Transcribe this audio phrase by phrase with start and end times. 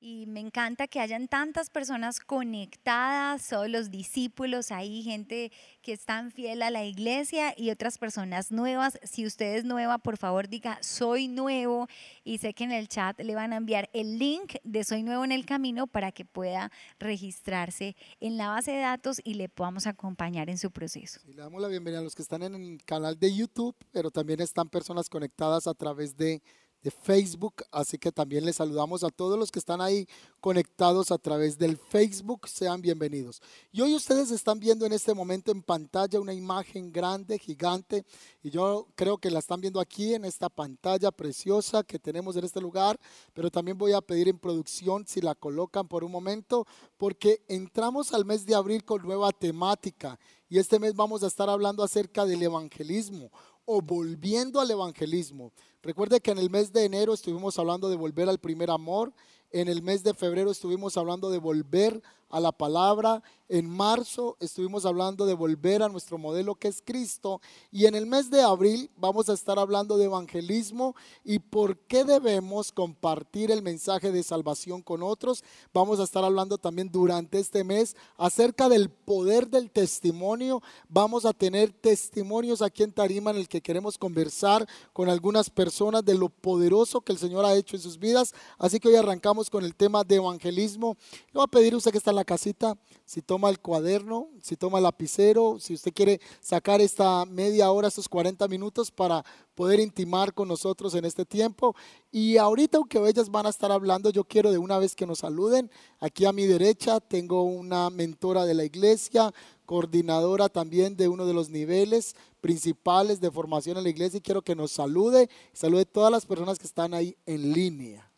[0.00, 5.50] Y me encanta que hayan tantas personas conectadas, todos los discípulos ahí, gente
[5.82, 9.00] que están fiel a la iglesia y otras personas nuevas.
[9.02, 11.88] Si usted es nueva, por favor diga soy nuevo
[12.22, 15.24] y sé que en el chat le van a enviar el link de soy nuevo
[15.24, 16.70] en el camino para que pueda
[17.00, 21.18] registrarse en la base de datos y le podamos acompañar en su proceso.
[21.26, 24.40] le damos la bienvenida a los que están en el canal de YouTube, pero también
[24.40, 26.40] están personas conectadas a través de
[26.82, 30.06] de Facebook, así que también les saludamos a todos los que están ahí
[30.40, 33.42] conectados a través del Facebook, sean bienvenidos.
[33.72, 38.04] Y hoy ustedes están viendo en este momento en pantalla una imagen grande, gigante,
[38.42, 42.44] y yo creo que la están viendo aquí en esta pantalla preciosa que tenemos en
[42.44, 42.98] este lugar,
[43.34, 46.66] pero también voy a pedir en producción si la colocan por un momento,
[46.96, 51.50] porque entramos al mes de abril con nueva temática y este mes vamos a estar
[51.50, 53.30] hablando acerca del evangelismo
[53.66, 55.52] o volviendo al evangelismo.
[55.82, 59.12] Recuerde que en el mes de enero estuvimos hablando de volver al primer amor,
[59.52, 63.22] en el mes de febrero estuvimos hablando de volver a la palabra.
[63.50, 67.40] En marzo estuvimos hablando de volver a nuestro modelo que es Cristo.
[67.72, 70.94] Y en el mes de abril vamos a estar hablando de evangelismo
[71.24, 75.42] y por qué debemos compartir el mensaje de salvación con otros.
[75.72, 80.62] Vamos a estar hablando también durante este mes acerca del poder del testimonio.
[80.90, 86.04] Vamos a tener testimonios aquí en Tarima en el que queremos conversar con algunas personas
[86.04, 88.34] de lo poderoso que el Señor ha hecho en sus vidas.
[88.58, 90.98] Así que hoy arrancamos con el tema de evangelismo.
[91.28, 94.56] Le voy a pedir usted que está en la casita, si toma el cuaderno, si
[94.56, 99.80] toma el lapicero, si usted quiere sacar esta media hora, estos 40 minutos para poder
[99.80, 101.74] intimar con nosotros en este tiempo.
[102.10, 105.20] Y ahorita, aunque ellas van a estar hablando, yo quiero de una vez que nos
[105.20, 105.70] saluden.
[106.00, 109.32] Aquí a mi derecha tengo una mentora de la iglesia,
[109.64, 114.42] coordinadora también de uno de los niveles principales de formación en la iglesia y quiero
[114.42, 118.10] que nos salude, salude a todas las personas que están ahí en línea.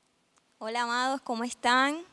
[0.59, 2.10] Hola amados, ¿cómo están?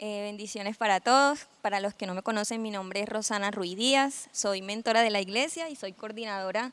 [0.00, 1.48] Eh, bendiciones para todos.
[1.60, 4.28] Para los que no me conocen, mi nombre es Rosana Ruiz Díaz.
[4.30, 6.72] Soy mentora de la iglesia y soy coordinadora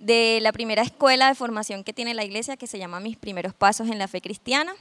[0.00, 3.54] de la primera escuela de formación que tiene la iglesia que se llama Mis Primeros
[3.54, 4.74] Pasos en la Fe Cristiana.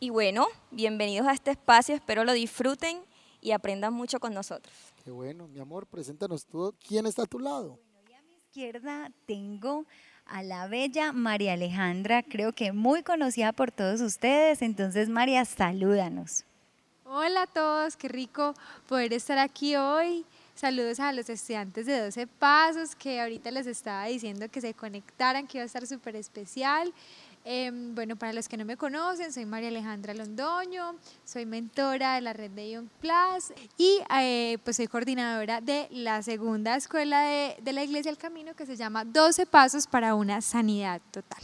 [0.00, 1.94] Y bueno, bienvenidos a este espacio.
[1.94, 2.98] Espero lo disfruten
[3.40, 4.74] y aprendan mucho con nosotros.
[5.04, 6.74] Qué bueno, mi amor, preséntanos tú.
[6.84, 7.78] ¿Quién está a tu lado?
[7.92, 9.86] Bueno, a mi izquierda tengo
[10.26, 14.60] a la bella María Alejandra, creo que muy conocida por todos ustedes.
[14.60, 16.44] Entonces, María, salúdanos.
[17.04, 18.54] Hola a todos, qué rico
[18.88, 20.24] poder estar aquí hoy.
[20.54, 25.48] Saludos a los estudiantes de 12 Pasos que ahorita les estaba diciendo que se conectaran,
[25.48, 26.92] que iba a estar súper especial.
[27.44, 32.20] Em, bueno, para los que no me conocen, soy María Alejandra Londoño, soy mentora de
[32.20, 37.56] la red de Young Plus y eh, pues soy coordinadora de la segunda escuela de,
[37.60, 41.42] de la Iglesia del Camino que se llama 12 Pasos para una Sanidad Total.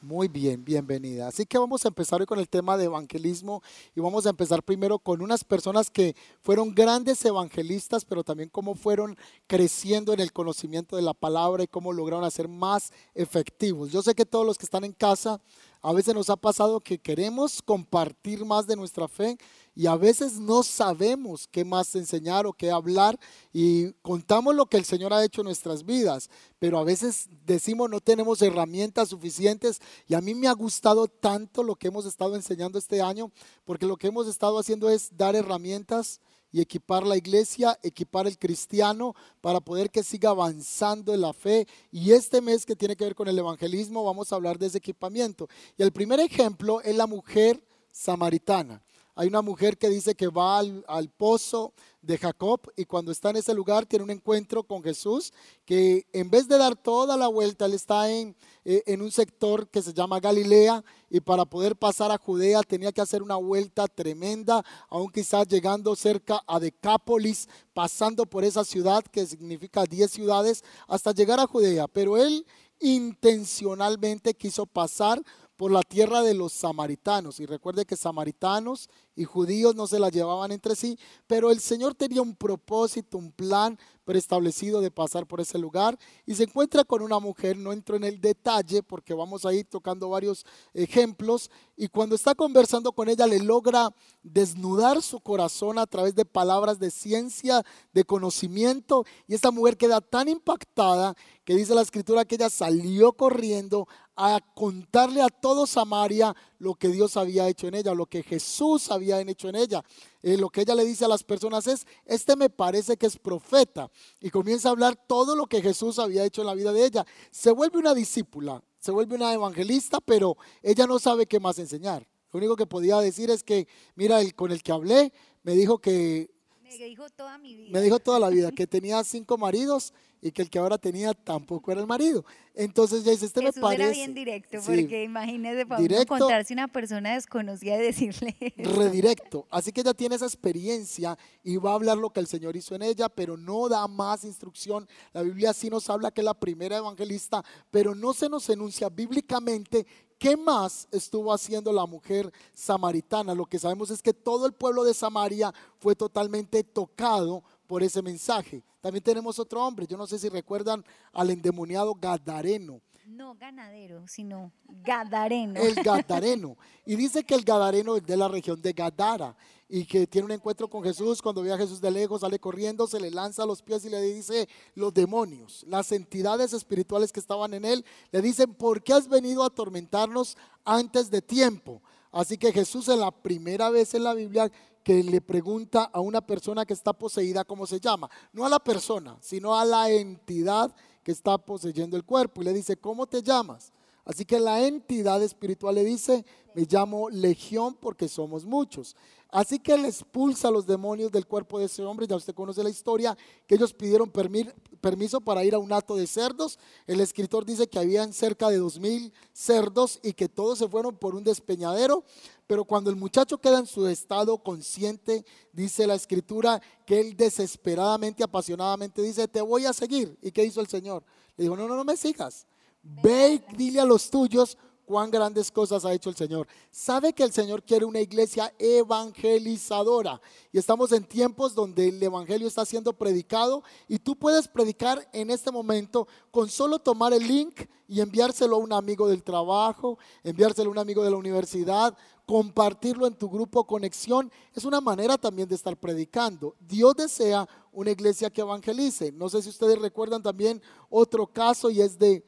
[0.00, 1.26] Muy bien, bienvenida.
[1.26, 3.64] Así que vamos a empezar hoy con el tema de evangelismo
[3.96, 8.76] y vamos a empezar primero con unas personas que fueron grandes evangelistas, pero también cómo
[8.76, 9.16] fueron
[9.48, 13.90] creciendo en el conocimiento de la palabra y cómo lograron hacer más efectivos.
[13.90, 15.40] Yo sé que todos los que están en casa,
[15.82, 19.38] a veces nos ha pasado que queremos compartir más de nuestra fe,
[19.78, 23.16] y a veces no sabemos qué más enseñar o qué hablar
[23.52, 27.88] y contamos lo que el Señor ha hecho en nuestras vidas, pero a veces decimos
[27.88, 32.34] no tenemos herramientas suficientes y a mí me ha gustado tanto lo que hemos estado
[32.34, 33.30] enseñando este año,
[33.64, 36.20] porque lo que hemos estado haciendo es dar herramientas
[36.52, 41.66] y equipar la iglesia, equipar el cristiano para poder que siga avanzando en la fe.
[41.90, 44.78] Y este mes que tiene que ver con el evangelismo, vamos a hablar de ese
[44.78, 45.48] equipamiento.
[45.76, 48.82] Y el primer ejemplo es la mujer samaritana.
[49.18, 53.38] Hay una mujer que dice que va al, pozo de Jacob y cuando está en
[53.38, 55.32] ese lugar tiene un encuentro con Jesús
[55.64, 59.68] que en vez de dar toda la vuelta, él está en, eh, en un sector
[59.70, 63.88] que se llama Galilea y para poder pasar a Judea tenía que hacer una vuelta
[63.88, 70.62] tremenda, aún quizás llegando cerca a Decápolis, pasando por esa ciudad que significa 10 ciudades
[70.86, 71.88] hasta llegar a Judea.
[71.88, 72.46] Pero él
[72.78, 75.20] intencionalmente quiso pasar
[75.58, 77.40] por la tierra de los samaritanos.
[77.40, 80.96] Y recuerde que samaritanos y judíos no se la llevaban entre sí,
[81.26, 83.76] pero el Señor tenía un propósito, un plan
[84.08, 88.04] preestablecido de pasar por ese lugar y se encuentra con una mujer, no entro en
[88.04, 93.26] el detalle porque vamos a ir tocando varios ejemplos, y cuando está conversando con ella
[93.26, 93.90] le logra
[94.22, 97.62] desnudar su corazón a través de palabras de ciencia,
[97.92, 101.14] de conocimiento, y esta mujer queda tan impactada
[101.44, 106.88] que dice la escritura que ella salió corriendo a contarle a todo Samaria lo que
[106.88, 109.84] Dios había hecho en ella, lo que Jesús había hecho en ella.
[110.22, 113.18] Eh, lo que ella le dice a las personas es, este me parece que es
[113.18, 113.90] profeta.
[114.20, 117.06] Y comienza a hablar todo lo que Jesús había hecho en la vida de ella.
[117.30, 122.06] Se vuelve una discípula, se vuelve una evangelista, pero ella no sabe qué más enseñar.
[122.32, 125.12] Lo único que podía decir es que, mira, el con el que hablé
[125.42, 126.30] me dijo que
[126.68, 127.70] Me dijo toda mi vida.
[127.72, 131.14] me dijo toda la vida que tenía cinco maridos y que el que ahora tenía
[131.14, 132.24] tampoco era el marido.
[132.54, 133.82] Entonces ya dice, este Jesús me parece.
[133.84, 136.14] era bien directo, Sí, porque imagínese para uno directo.
[136.16, 138.34] encontrarse una persona desconocida y decirle.
[138.56, 139.46] redirecto.
[139.48, 142.74] Así que ella tiene esa experiencia y va a hablar lo que el Señor hizo
[142.74, 144.88] en ella, pero no da más instrucción.
[145.12, 148.88] La Biblia sí nos habla que es la primera evangelista, pero no se nos enuncia
[148.88, 149.86] bíblicamente
[150.18, 153.34] qué más estuvo haciendo la mujer samaritana.
[153.34, 158.02] Lo que sabemos es que todo el pueblo de Samaria fue totalmente tocado por ese
[158.02, 158.62] mensaje.
[158.80, 162.80] También tenemos otro hombre, yo no sé si recuerdan al endemoniado Gadareno.
[163.06, 165.58] No ganadero, sino gadareno.
[165.58, 166.58] el Gadareno.
[166.84, 169.34] Y dice que el Gadareno es de la región de Gadara
[169.68, 171.20] y que tiene un encuentro con Jesús.
[171.20, 173.90] Cuando ve a Jesús de lejos, sale corriendo, se le lanza a los pies y
[173.90, 178.94] le dice, los demonios, las entidades espirituales que estaban en él, le dicen, ¿por qué
[178.94, 181.82] has venido a atormentarnos antes de tiempo?
[182.10, 184.50] Así que Jesús es la primera vez en la Biblia
[184.82, 188.08] que le pregunta a una persona que está poseída cómo se llama.
[188.32, 192.40] No a la persona, sino a la entidad que está poseyendo el cuerpo.
[192.40, 193.70] Y le dice, ¿cómo te llamas?
[194.08, 196.24] Así que la entidad espiritual le dice,
[196.54, 198.96] me llamo Legión porque somos muchos.
[199.30, 202.06] Así que él expulsa a los demonios del cuerpo de ese hombre.
[202.06, 203.16] Ya usted conoce la historia,
[203.46, 206.58] que ellos pidieron permi- permiso para ir a un hato de cerdos.
[206.86, 210.96] El escritor dice que habían cerca de dos mil cerdos y que todos se fueron
[210.96, 212.04] por un despeñadero.
[212.46, 218.24] Pero cuando el muchacho queda en su estado consciente, dice la escritura que él desesperadamente,
[218.24, 220.18] apasionadamente dice, te voy a seguir.
[220.22, 221.04] ¿Y qué hizo el Señor?
[221.36, 222.46] Le dijo, no, no, no me sigas.
[222.82, 224.56] Ve y dile a los tuyos
[224.88, 226.48] cuán grandes cosas ha hecho el Señor.
[226.70, 230.18] Sabe que el Señor quiere una iglesia evangelizadora.
[230.50, 235.28] Y estamos en tiempos donde el Evangelio está siendo predicado y tú puedes predicar en
[235.28, 240.70] este momento con solo tomar el link y enviárselo a un amigo del trabajo, enviárselo
[240.70, 241.94] a un amigo de la universidad,
[242.24, 244.32] compartirlo en tu grupo conexión.
[244.54, 246.56] Es una manera también de estar predicando.
[246.60, 249.12] Dios desea una iglesia que evangelice.
[249.12, 252.24] No sé si ustedes recuerdan también otro caso y es de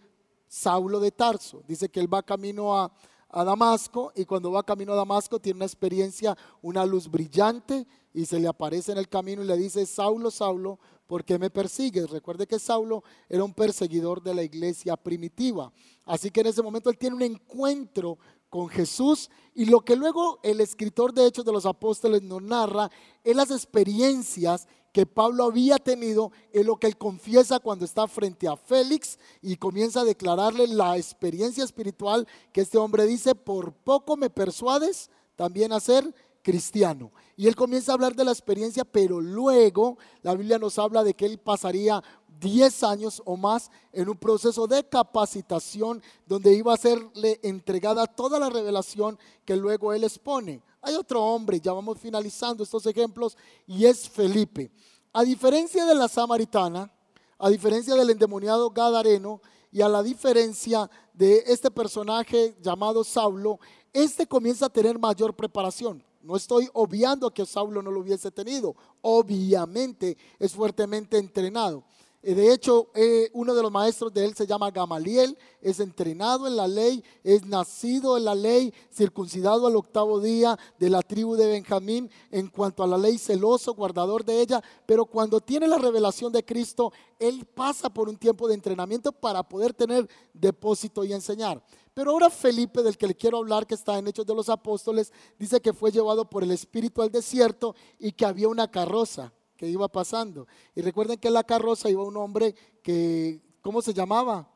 [0.51, 1.63] Saulo de Tarso.
[1.69, 2.93] Dice que él va camino a,
[3.33, 8.41] Damasco y cuando va camino a Damasco tiene una experiencia, una luz brillante y se
[8.41, 12.11] le aparece en el camino y le dice, Saulo, Saulo, ¿por qué me persigues?
[12.11, 15.73] Recuerde que Saulo era un perseguidor de la iglesia primitiva.
[16.07, 18.19] Así que en ese momento él tiene un encuentro
[18.49, 22.91] con Jesús y lo que luego el escritor de Hechos de los Apóstoles nos narra
[23.23, 28.49] es las experiencias que Pablo había tenido en lo que él confiesa cuando está frente
[28.49, 34.17] a Félix y comienza a declararle la experiencia espiritual que este hombre dice, por poco
[34.17, 37.13] me persuades también a ser cristiano.
[37.37, 41.15] Y él comienza a hablar de la experiencia, pero luego la Biblia nos habla de
[41.15, 42.03] que él pasaría
[42.41, 48.39] 10 años o más en un proceso de capacitación donde iba a serle entregada toda
[48.39, 50.63] la revelación que luego él expone.
[50.83, 53.37] Hay otro hombre, ya vamos finalizando estos ejemplos,
[53.67, 54.71] y es Felipe.
[55.13, 56.93] A diferencia de la samaritana,
[57.39, 59.41] a diferencia del endemoniado Gadareno
[59.73, 63.59] y a la diferencia de este personaje llamado Saulo,
[63.93, 66.05] este comienza a tener mayor preparación.
[66.23, 71.83] No estoy obviando que Saulo no lo hubiese tenido, obviamente es fuertemente entrenado.
[72.23, 76.47] Eh, De hecho, eh, uno de los maestros de él se llama Gamaliel, es entrenado
[76.47, 81.35] en la ley, es nacido en la ley, circuncidado al octavo día de la tribu
[81.35, 85.79] de Benjamín, en cuanto a la ley celoso, guardador de ella, pero cuando tiene la
[85.79, 91.13] revelación de Cristo, él pasa por un tiempo de entrenamiento para poder tener depósito y
[91.15, 91.63] enseñar.
[91.95, 95.13] Pero ahora Felipe, del que le quiero hablar, que está en Hechos de los Apóstoles,
[95.39, 99.69] dice que fue llevado por el Espíritu al desierto y que había una carroza que
[99.69, 100.47] iba pasando.
[100.75, 104.49] Y recuerden que en la carroza iba un hombre que, ¿cómo se llamaba?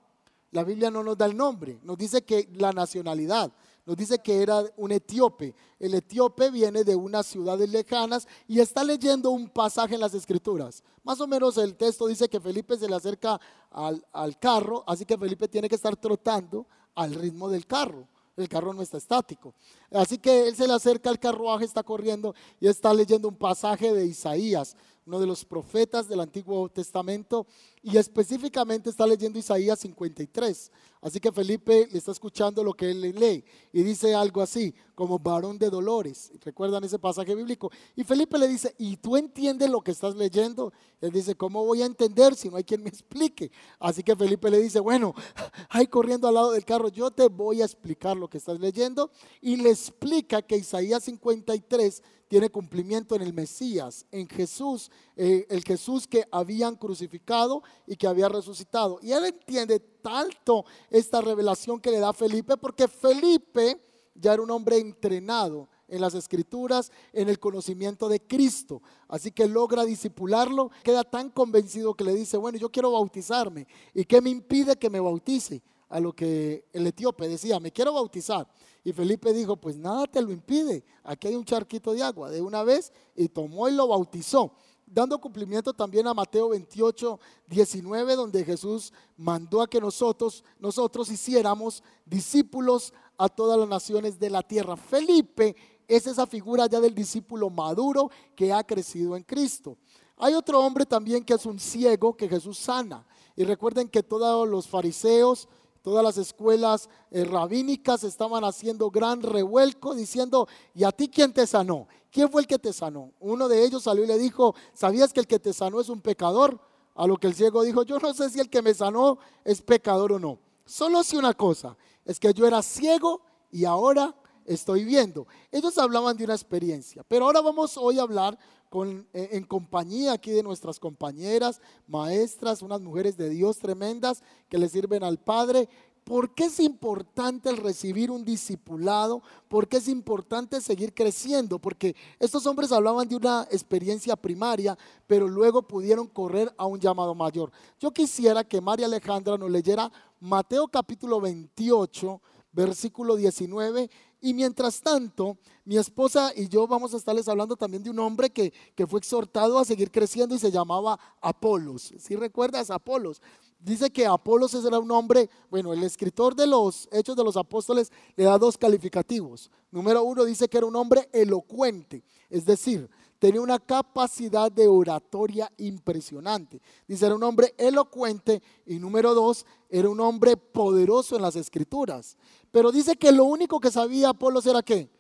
[0.51, 3.53] La Biblia no nos da el nombre, nos dice que la nacionalidad,
[3.85, 5.55] nos dice que era un etíope.
[5.79, 10.83] El etíope viene de unas ciudades lejanas y está leyendo un pasaje en las escrituras.
[11.03, 13.39] Más o menos el texto dice que Felipe se le acerca
[13.71, 18.09] al, al carro, así que Felipe tiene que estar trotando al ritmo del carro.
[18.37, 19.55] El carro no está estático.
[19.93, 23.93] Así que él se le acerca al carruaje, está corriendo y está leyendo un pasaje
[23.93, 27.47] de Isaías, uno de los profetas del Antiguo Testamento,
[27.85, 30.73] y específicamente está leyendo Isaías 53.
[31.03, 35.19] Así que Felipe le está escuchando lo que él lee y dice algo así, como
[35.19, 36.33] varón de dolores.
[36.43, 37.71] ¿Recuerdan ese pasaje bíblico?
[37.95, 40.73] Y Felipe le dice, ¿y tú entiendes lo que estás leyendo?
[41.03, 43.53] Él dice, ¿cómo voy a entender si no hay quien me explique?
[43.79, 45.15] Así que Felipe le dice, bueno,
[45.69, 49.11] ahí corriendo al lado del carro, yo te voy a explicar lo que estás leyendo.
[49.43, 55.63] Y le explica que Isaías 53 tiene cumplimiento en el Mesías, en Jesús, eh, el
[55.63, 58.99] Jesús que habían crucificado y que había resucitado.
[59.03, 63.81] Y él entiende tanto esta revelación que le da Felipe, porque Felipe
[64.15, 68.83] ya era un hombre entrenado en las escrituras, en el conocimiento de Cristo.
[69.09, 73.67] Así que logra disipularlo, queda tan convencido que le dice, bueno, yo quiero bautizarme.
[73.93, 75.63] ¿Y qué me impide que me bautice?
[75.89, 78.49] A lo que el etíope decía, me quiero bautizar.
[78.83, 82.43] Y Felipe dijo, pues nada te lo impide, aquí hay un charquito de agua de
[82.43, 84.53] una vez y tomó y lo bautizó
[84.87, 91.83] dando cumplimiento también a Mateo 28, 19, donde Jesús mandó a que nosotros, nosotros hiciéramos
[92.05, 94.77] discípulos a todas las naciones de la tierra.
[94.77, 95.57] Felipe
[95.89, 99.77] es esa figura ya del discípulo maduro que ha crecido en Cristo.
[100.17, 103.07] Hay otro hombre también que es un ciego que Jesús sana.
[103.37, 105.49] Y recuerden que todos los fariseos,
[105.83, 111.47] todas las escuelas eh, rabínicas estaban haciendo gran revuelco diciendo, ¿y a ti quién te
[111.47, 111.89] sanó?
[112.15, 113.11] ¿Quién fue el que te sanó?
[113.19, 116.01] Uno de ellos salió y le dijo, ¿sabías que el que te sanó es un
[116.01, 116.61] pecador?
[116.95, 119.61] A lo que el ciego dijo, yo no sé si el que me sanó es
[119.61, 120.39] pecador o no.
[120.65, 125.27] Solo sé una cosa, es que yo era ciego y ahora estoy viendo.
[125.51, 128.39] Ellos hablaban de una experiencia, pero ahora vamos hoy a hablar
[128.71, 134.59] con, eh, en compañía aquí de nuestras compañeras, maestras, unas mujeres de Dios tremendas que
[134.59, 135.69] le sirven al Padre.
[136.05, 139.23] ¿Por qué es importante el recibir un discipulado?
[139.49, 141.59] ¿Por qué es importante seguir creciendo?
[141.59, 147.15] Porque estos hombres hablaban de una experiencia primaria, pero luego pudieron correr a un llamado
[147.15, 147.51] mayor.
[147.81, 152.21] Yo quisiera que María Alejandra nos leyera Mateo capítulo 28,
[152.53, 153.91] versículo 19
[154.25, 158.31] y mientras tanto, mi esposa y yo vamos a estarles hablando también de un hombre
[158.31, 158.55] que,
[158.89, 161.93] fue exhortado a seguir creciendo y se llamaba Apolos.
[161.99, 163.21] Si recuerdas, Apolos.
[163.65, 167.91] Dice que Apolos era un hombre, bueno, el escritor de los Hechos de los Apóstoles
[168.15, 169.51] le da dos calificativos.
[169.71, 175.51] Número uno dice que era un hombre elocuente, es decir, tenía una capacidad de oratoria
[175.57, 176.61] impresionante.
[176.87, 182.19] Dice, era un hombre elocuente y número dos, era un hombre poderoso en las escrituras.
[182.51, 184.91] Pero dice que lo único que sabía Apolos era qué?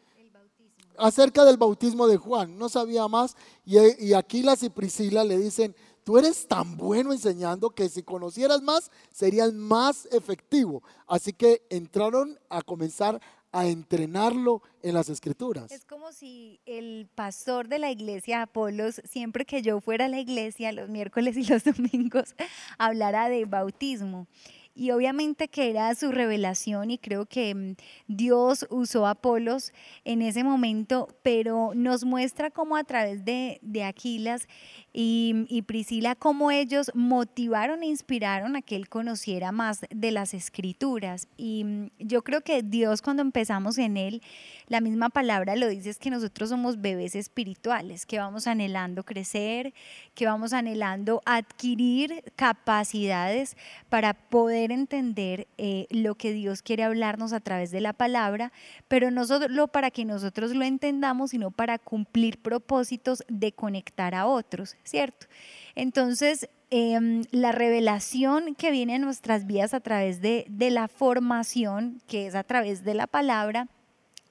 [0.97, 3.37] Acerca del bautismo de Juan, no sabía más.
[3.67, 8.63] Y, y Aquilas y Priscila le dicen, tú eres tan bueno enseñando que si conocieras
[8.63, 10.83] más, serías más efectivo.
[11.07, 13.21] Así que entraron a comenzar
[13.55, 15.71] a entrenarlo en las escrituras.
[15.71, 20.19] Es como si el pastor de la iglesia Apolos, siempre que yo fuera a la
[20.19, 22.35] iglesia los miércoles y los domingos,
[22.79, 24.27] hablara de bautismo
[24.75, 27.77] y obviamente que era su revelación y creo que mm,
[28.09, 29.73] Dios usó a Apolos
[30.05, 34.49] en ese momento, pero nos muestra cómo a través de, de Aquilas
[34.93, 40.35] y, y, Priscila, cómo ellos motivaron e inspiraron a que él conociera más de las
[40.35, 41.29] escrituras.
[41.37, 44.23] Y mm, yo creo que Dios cuando empezamos en él,
[44.67, 49.73] la misma palabra lo dice, es que nosotros somos bebés espirituales, que vamos anhelando crecer,
[50.15, 53.57] que vamos anhelando adquirir capacidades
[53.89, 58.53] para poder entender eh, lo que Dios quiere hablarnos a través de la palabra,
[58.89, 64.27] pero no solo para que nosotros lo entendamos, sino para cumplir propósitos de conectar a
[64.27, 65.27] otros, ¿cierto?
[65.75, 72.01] Entonces, em, la revelación que viene en nuestras vidas a través de, de la formación,
[72.07, 73.69] que es a través de la palabra,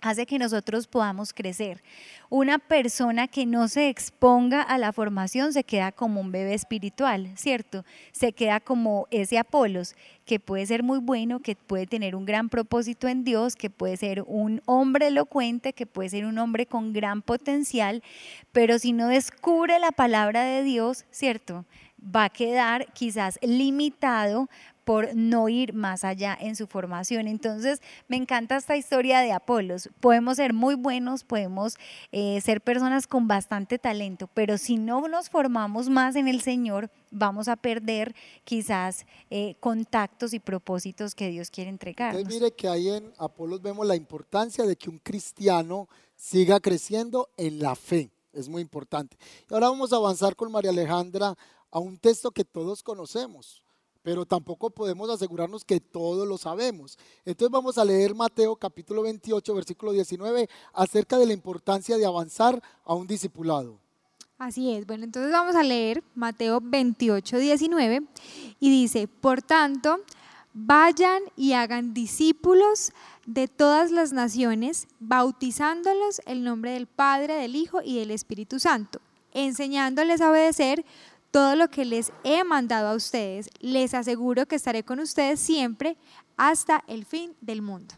[0.03, 1.81] hace que nosotros podamos crecer.
[2.29, 7.29] Una persona que no se exponga a la formación se queda como un bebé espiritual,
[7.36, 7.86] ¿cierto?
[8.12, 9.95] Se queda como ese Apolos,
[10.25, 13.95] que puede ser muy bueno, que puede tener un gran propósito en Dios, que puede
[13.95, 18.03] ser un hombre elocuente, que puede ser un hombre con gran potencial,
[18.51, 21.65] pero si no descubre la palabra de Dios, ¿cierto?
[22.03, 24.50] va a quedar quizás limitado
[24.84, 27.28] por no ir más allá en su formación.
[27.28, 29.90] Entonces, me encanta esta historia de Apolos.
[30.00, 31.75] Podemos ser muy buenos, podemos
[32.12, 36.90] eh, ser personas con bastante talento, pero si no nos formamos más en el Señor,
[37.12, 42.16] vamos a perder quizás eh, contactos y propósitos que Dios quiere entregar.
[42.25, 47.60] mire que ahí en Apolos vemos la importancia de que un cristiano siga creciendo en
[47.60, 48.12] la fe.
[48.34, 49.16] Es muy importante.
[49.50, 51.36] Y ahora vamos a avanzar con María Alejandra
[51.70, 53.62] a un texto que todos conocemos
[54.03, 57.00] pero tampoco podemos asegurarnos que todo lo sabemos.
[57.25, 62.62] Entonces vamos a leer Mateo capítulo 28, versículo 19, acerca de la importancia de avanzar
[62.83, 63.79] a un discipulado.
[64.38, 68.03] Así es, bueno, entonces vamos a leer Mateo 28, 19
[68.60, 70.00] y dice, por tanto,
[70.53, 72.91] vayan y hagan discípulos
[73.25, 79.00] de todas las naciones, bautizándolos el nombre del Padre, del Hijo y del Espíritu Santo,
[79.31, 80.83] enseñándoles a obedecer
[81.34, 83.50] todo lo que les he mandado a ustedes.
[83.60, 85.98] Les aseguro que estaré con ustedes siempre
[86.38, 87.96] hasta el fin del mundo.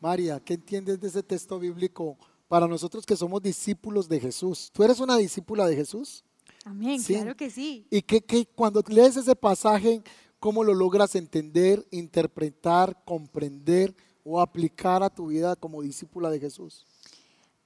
[0.00, 4.70] María, ¿qué entiendes de ese texto bíblico para nosotros que somos discípulos de Jesús?
[4.70, 6.22] ¿Tú eres una discípula de Jesús?
[6.66, 7.86] Amén, claro que sí.
[7.88, 10.02] Y que, que cuando lees ese pasaje,
[10.38, 13.94] ¿cómo lo logras entender, interpretar, comprender
[14.24, 16.84] o aplicar a tu vida como discípula de Jesús?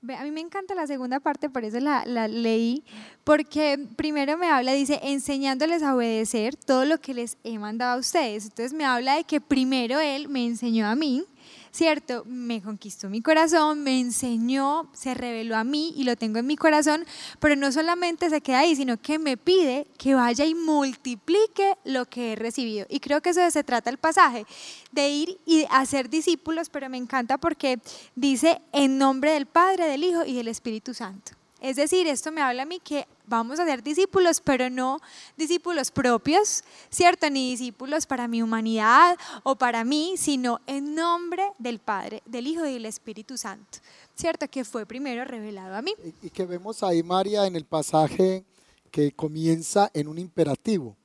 [0.09, 2.83] A mí me encanta la segunda parte, por eso la leí,
[3.23, 8.01] porque primero me habla, dice, enseñándoles a obedecer todo lo que les he mandado a
[8.01, 8.47] ustedes.
[8.47, 11.25] Entonces me habla de que primero Él me enseñó a mí,
[11.73, 12.25] ¿cierto?
[12.26, 16.57] Me conquistó mi corazón, me enseñó, se reveló a mí y lo tengo en mi
[16.57, 17.05] corazón,
[17.41, 22.05] pero no solamente se queda ahí, sino que me pide que vaya y multiplique lo
[22.05, 22.87] que he recibido.
[22.91, 24.45] Y creo que eso se trata el pasaje,
[24.93, 27.81] de ir y hacer discípulos, pero me encanta porque
[28.14, 31.33] dice en nombre del Padre, del Hijo y del Espíritu Santo.
[31.62, 34.99] Es decir, esto me habla a mí que vamos a ser discípulos, pero no
[35.37, 37.31] discípulos propios, ¿cierto?
[37.31, 42.66] Ni discípulos para mi humanidad o para mí, sino en nombre del Padre, del Hijo
[42.66, 43.78] y del Espíritu Santo,
[44.16, 44.49] ¿cierto?
[44.49, 45.95] Que fue primero revelado a mí.
[46.23, 48.45] Y, y que vemos ahí, María, en el pasaje
[48.90, 50.97] que comienza en un imperativo.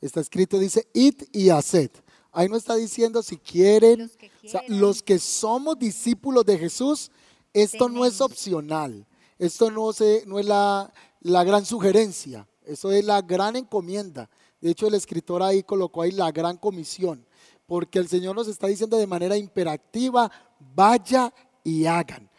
[0.00, 1.90] Está escrito, dice, id y haced.
[2.32, 4.80] Ahí no está diciendo si quieren, Los que o sea, quieran.
[4.80, 7.12] los que somos discípulos de Jesús,
[7.52, 9.06] esto no es opcional,
[9.40, 10.92] esto no, se, no es la,
[11.22, 14.28] la gran sugerencia, eso es la gran encomienda.
[14.60, 17.26] De hecho, el escritor ahí colocó ahí la gran comisión,
[17.64, 20.30] porque el Señor nos está diciendo de manera imperativa,
[20.74, 21.32] vaya
[21.64, 22.30] y hagan.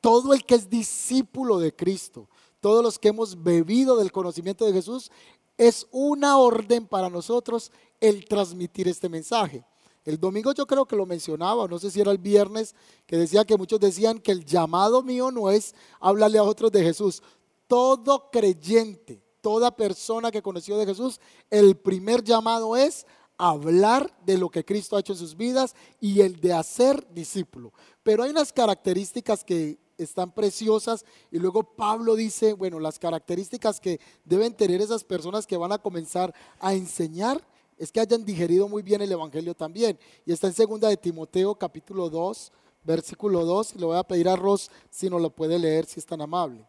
[0.00, 2.28] Todo el que es discípulo de Cristo,
[2.60, 5.12] todos los que hemos bebido del conocimiento de Jesús,
[5.56, 9.64] es una orden para nosotros el transmitir este mensaje.
[10.08, 12.74] El domingo yo creo que lo mencionaba, no sé si era el viernes,
[13.04, 16.82] que decía que muchos decían que el llamado mío no es hablarle a otros de
[16.82, 17.22] Jesús.
[17.66, 24.48] Todo creyente, toda persona que conoció de Jesús, el primer llamado es hablar de lo
[24.48, 27.74] que Cristo ha hecho en sus vidas y el de hacer discípulo.
[28.02, 34.00] Pero hay unas características que están preciosas y luego Pablo dice, bueno, las características que
[34.24, 37.44] deben tener esas personas que van a comenzar a enseñar
[37.78, 39.98] es que hayan digerido muy bien el Evangelio también.
[40.26, 42.52] Y está en segunda de Timoteo capítulo 2,
[42.84, 46.00] versículo 2, y le voy a pedir a Ros si nos lo puede leer, si
[46.00, 46.66] es tan amable.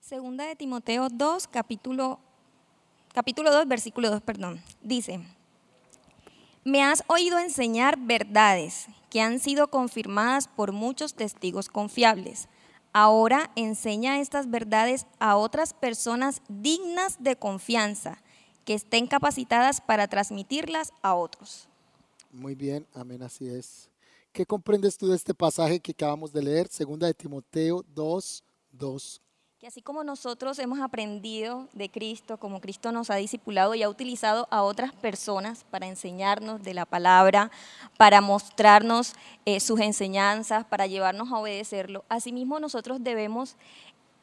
[0.00, 2.18] Segunda de Timoteo 2, capítulo,
[3.12, 4.62] capítulo 2, versículo 2, perdón.
[4.82, 5.20] Dice,
[6.64, 12.48] me has oído enseñar verdades que han sido confirmadas por muchos testigos confiables.
[12.98, 18.22] Ahora enseña estas verdades a otras personas dignas de confianza,
[18.64, 21.68] que estén capacitadas para transmitirlas a otros.
[22.32, 23.90] Muy bien, amén, así es.
[24.32, 26.68] ¿Qué comprendes tú de este pasaje que acabamos de leer?
[26.68, 29.22] Segunda de Timoteo 2, 2.
[29.66, 33.88] Que así como nosotros hemos aprendido de Cristo, como Cristo nos ha discipulado y ha
[33.88, 37.50] utilizado a otras personas para enseñarnos de la palabra,
[37.96, 43.56] para mostrarnos eh, sus enseñanzas, para llevarnos a obedecerlo, asimismo nosotros debemos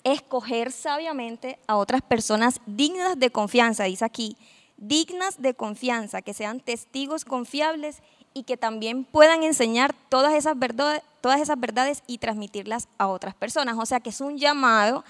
[0.06, 4.38] escoger sabiamente a otras personas dignas de confianza, dice aquí,
[4.78, 8.02] dignas de confianza, que sean testigos confiables
[8.34, 13.36] y que también puedan enseñar todas esas, verdades, todas esas verdades y transmitirlas a otras
[13.36, 13.78] personas.
[13.78, 15.04] O sea que es un llamado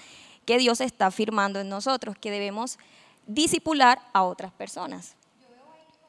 [0.44, 2.78] que Dios está afirmando en nosotros, que debemos
[3.26, 5.16] disipular a otras personas.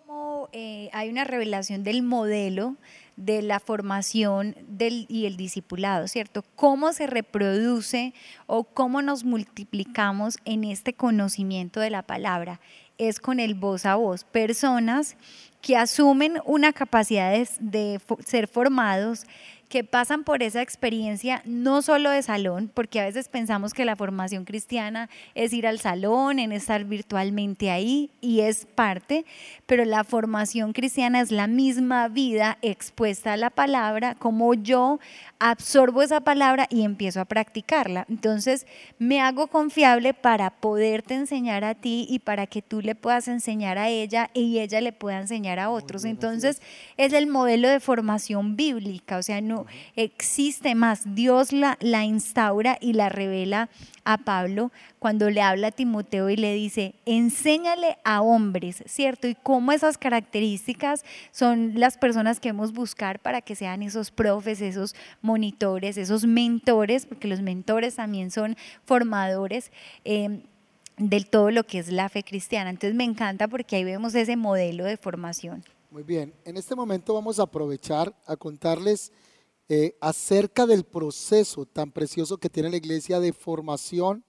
[0.05, 2.75] Como, eh, hay una revelación del modelo
[3.15, 6.43] de la formación y el discipulado, ¿cierto?
[6.55, 8.13] ¿Cómo se reproduce
[8.45, 12.59] o cómo nos multiplicamos en este conocimiento de la palabra?
[12.97, 14.23] Es con el voz a voz.
[14.23, 15.15] Personas
[15.61, 19.25] que asumen una capacidad de, ser formados,
[19.75, 23.97] que pasan por esa experiencia no solo de salón, porque a veces pensamos que la
[23.97, 29.25] formación cristiana es ir al salón, en estar virtualmente ahí, y es parte,
[29.65, 35.01] pero la formación cristiana es la misma vida expuesta a la palabra, como yo
[35.39, 38.05] absorbo esa palabra y empiezo a practicarla.
[38.07, 38.65] Entonces,
[38.97, 43.77] me hago confiable para poderte enseñar a ti y para que tú le puedas enseñar
[43.77, 46.05] a ella y ella le pueda enseñar a otros.
[46.05, 46.61] Entonces,
[46.95, 49.64] es el modelo de formación bíblica, o sea, no
[49.95, 51.15] existe más.
[51.15, 53.69] Dios la, la instaura y la revela
[54.03, 59.27] a Pablo cuando le habla a Timoteo y le dice, enséñale a hombres, ¿cierto?
[59.27, 64.61] Y cómo esas características son las personas que hemos buscar para que sean esos profes,
[64.61, 69.71] esos monitores, esos mentores, porque los mentores también son formadores.
[70.03, 70.41] eh,
[70.97, 72.69] del todo lo que es la fe cristiana.
[72.69, 75.63] Entonces me encanta porque ahí vemos ese modelo de formación.
[75.91, 79.11] Muy bien, en este momento vamos a aprovechar a contarles
[79.67, 84.23] eh, acerca del proceso tan precioso que tiene la iglesia de formación.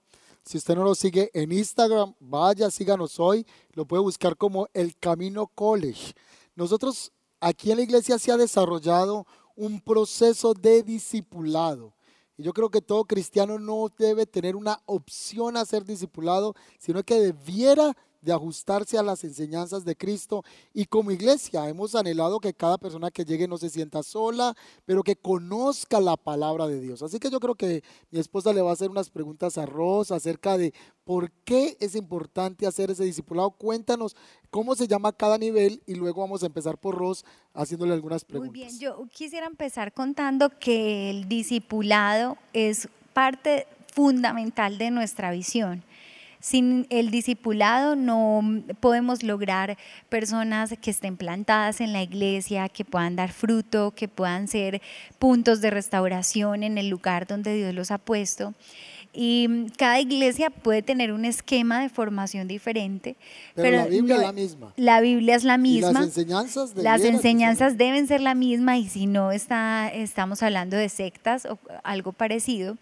[0.44, 3.46] Si usted no lo sigue en Instagram, vaya, síganos hoy.
[3.72, 6.14] Lo puede buscar como El Camino College.
[6.55, 11.94] Nosotros aquí en la iglesia se ha desarrollado un proceso de discipulado.
[12.38, 17.03] Y yo creo que todo cristiano no debe tener una opción a ser discipulado, sino
[17.03, 17.96] que debiera
[18.27, 20.45] de ajustarse a las enseñanzas de Cristo.
[20.75, 25.05] Y como iglesia hemos anhelado que cada persona que llegue no se sienta sola, pero
[25.05, 27.03] que conozca la palabra de Dios.
[27.03, 30.17] Así que yo creo que mi esposa le va a hacer unas preguntas a Rosa
[30.17, 33.53] acerca de por qué es importante hacer ese discipulado.
[33.53, 34.17] Cuéntanos
[34.51, 38.53] cómo se llama cada nivel y luego vamos a empezar por Ros haciéndole algunas preguntas.
[38.53, 45.85] Muy bien, yo quisiera empezar contando que el discipulado es parte fundamental de nuestra visión.
[46.46, 48.40] Sin el discipulado no
[48.78, 49.76] podemos lograr
[50.09, 54.80] personas que estén plantadas en la iglesia, que puedan dar fruto, que puedan ser
[55.18, 58.54] puntos de restauración en el lugar donde Dios los ha puesto.
[59.18, 63.16] Y cada iglesia puede tener un esquema de formación diferente.
[63.55, 64.72] Pero, la Biblia es la misma.
[64.76, 65.92] La Biblia es la misma.
[65.92, 70.90] las enseñanzas, las enseñanzas deben ser la misma y si no está, estamos hablando de
[70.90, 72.76] sectas o algo parecido.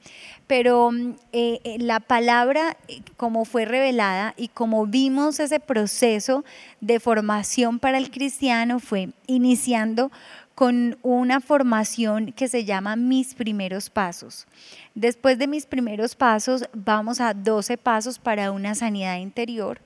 [0.49, 0.91] Pero
[1.33, 6.45] eh, eh, la palabra, eh, como fue revelada y como vimos ese proceso
[6.81, 10.11] de formación para el cristiano, fue iniciando
[10.55, 14.47] con una formación que se llama Mis primeros pasos.
[14.95, 19.81] Después de mis primeros pasos vamos a 12 pasos para una sanidad interior.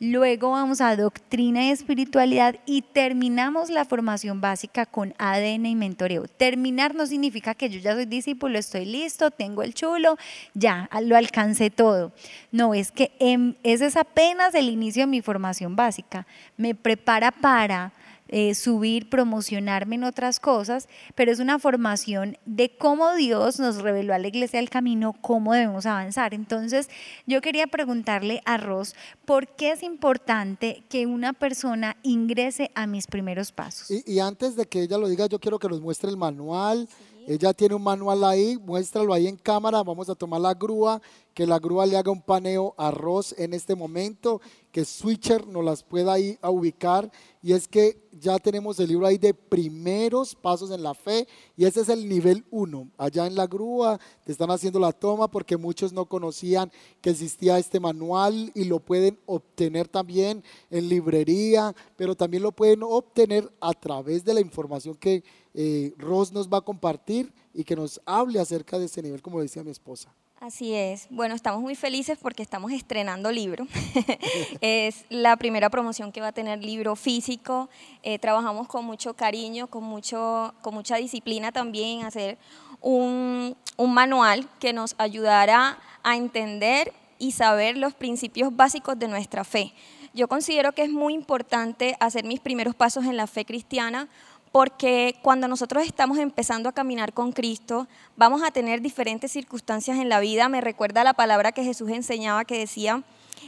[0.00, 6.28] Luego vamos a doctrina y espiritualidad y terminamos la formación básica con ADN y mentoreo.
[6.28, 10.16] Terminar no significa que yo ya soy discípulo, estoy listo, tengo el chulo,
[10.54, 12.12] ya lo alcancé todo.
[12.52, 16.28] No, es que em, ese es apenas el inicio de mi formación básica.
[16.56, 17.92] Me prepara para
[18.28, 24.14] eh, subir, promocionarme en otras cosas, pero es una formación de cómo Dios nos reveló
[24.14, 26.34] a la iglesia el camino, cómo debemos avanzar.
[26.34, 26.88] Entonces,
[27.26, 33.06] yo quería preguntarle a Ros, ¿por qué es importante que una persona ingrese a mis
[33.06, 33.90] primeros pasos?
[33.90, 36.88] Y, antes de que ella lo diga, yo quiero que nos muestre el manual.
[37.26, 41.00] Ella tiene un manual ahí, muéstralo ahí en cámara, vamos a tomar la grúa,
[41.38, 44.40] que la grúa le haga un paneo a Ross en este momento,
[44.72, 47.12] que Switcher nos las pueda ahí a ubicar.
[47.44, 51.64] Y es que ya tenemos el libro ahí de primeros pasos en la fe y
[51.64, 52.90] ese es el nivel uno.
[52.98, 57.56] Allá en la grúa te están haciendo la toma porque muchos no conocían que existía
[57.56, 63.74] este manual y lo pueden obtener también en librería, pero también lo pueden obtener a
[63.74, 65.22] través de la información que
[65.54, 69.40] eh, Ross nos va a compartir y que nos hable acerca de ese nivel, como
[69.40, 70.12] decía mi esposa.
[70.40, 71.08] Así es.
[71.10, 73.66] Bueno, estamos muy felices porque estamos estrenando libro.
[74.60, 77.68] es la primera promoción que va a tener libro físico.
[78.04, 82.38] Eh, trabajamos con mucho cariño, con, mucho, con mucha disciplina también, hacer
[82.80, 89.42] un, un manual que nos ayudará a entender y saber los principios básicos de nuestra
[89.42, 89.72] fe.
[90.14, 94.08] Yo considero que es muy importante hacer mis primeros pasos en la fe cristiana
[94.52, 100.08] porque cuando nosotros estamos empezando a caminar con Cristo, vamos a tener diferentes circunstancias en
[100.08, 100.48] la vida.
[100.48, 103.02] Me recuerda la palabra que Jesús enseñaba que decía,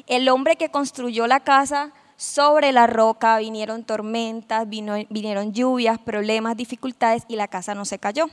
[0.07, 7.25] el hombre que construyó la casa sobre la roca, vinieron tormentas, vinieron lluvias, problemas, dificultades
[7.29, 8.27] y la casa no se cayó.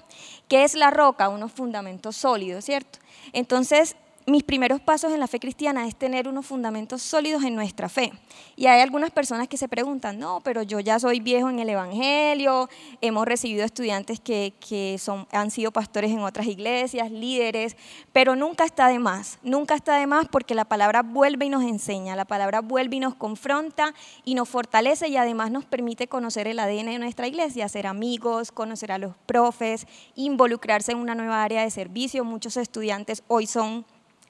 [0.49, 1.30] ¿Qué es la roca?
[1.30, 2.99] Unos fundamentos sólidos, ¿cierto?
[3.32, 3.95] Entonces,
[4.30, 8.12] mis primeros pasos en la fe cristiana es tener unos fundamentos sólidos en nuestra fe.
[8.58, 11.70] Y hay algunas personas que se preguntan, no, pero yo ya soy viejo en el
[11.70, 12.68] Evangelio,
[13.00, 17.78] hemos recibido estudiantes que, que son, han sido pastores en otras iglesias, líderes,
[18.12, 21.63] pero nunca está de más, nunca está de más porque la palabra vuelve y nos
[21.63, 23.94] enseña, la palabra vuelve y nos confronta
[24.26, 28.52] y nos fortalece y además nos permite conocer el ADN de nuestra iglesia, ser amigos,
[28.52, 32.26] conocer a los profes, involucrarse en una nueva área de servicio.
[32.26, 33.86] Muchos estudiantes hoy son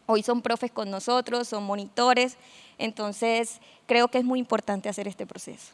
[0.07, 2.37] Hoy son profes con nosotros, son monitores,
[2.77, 5.73] entonces creo que es muy importante hacer este proceso.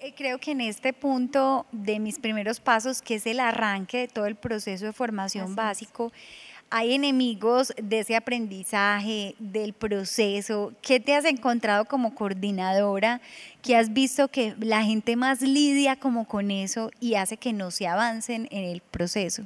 [0.00, 4.08] Eh, creo que en este punto de mis primeros pasos, que es el arranque de
[4.08, 6.12] todo el proceso de formación básico,
[6.70, 10.72] hay enemigos de ese aprendizaje, del proceso.
[10.80, 13.20] ¿Qué te has encontrado como coordinadora?
[13.62, 17.72] ¿Qué has visto que la gente más lidia como con eso y hace que no
[17.72, 19.42] se avancen en el proceso?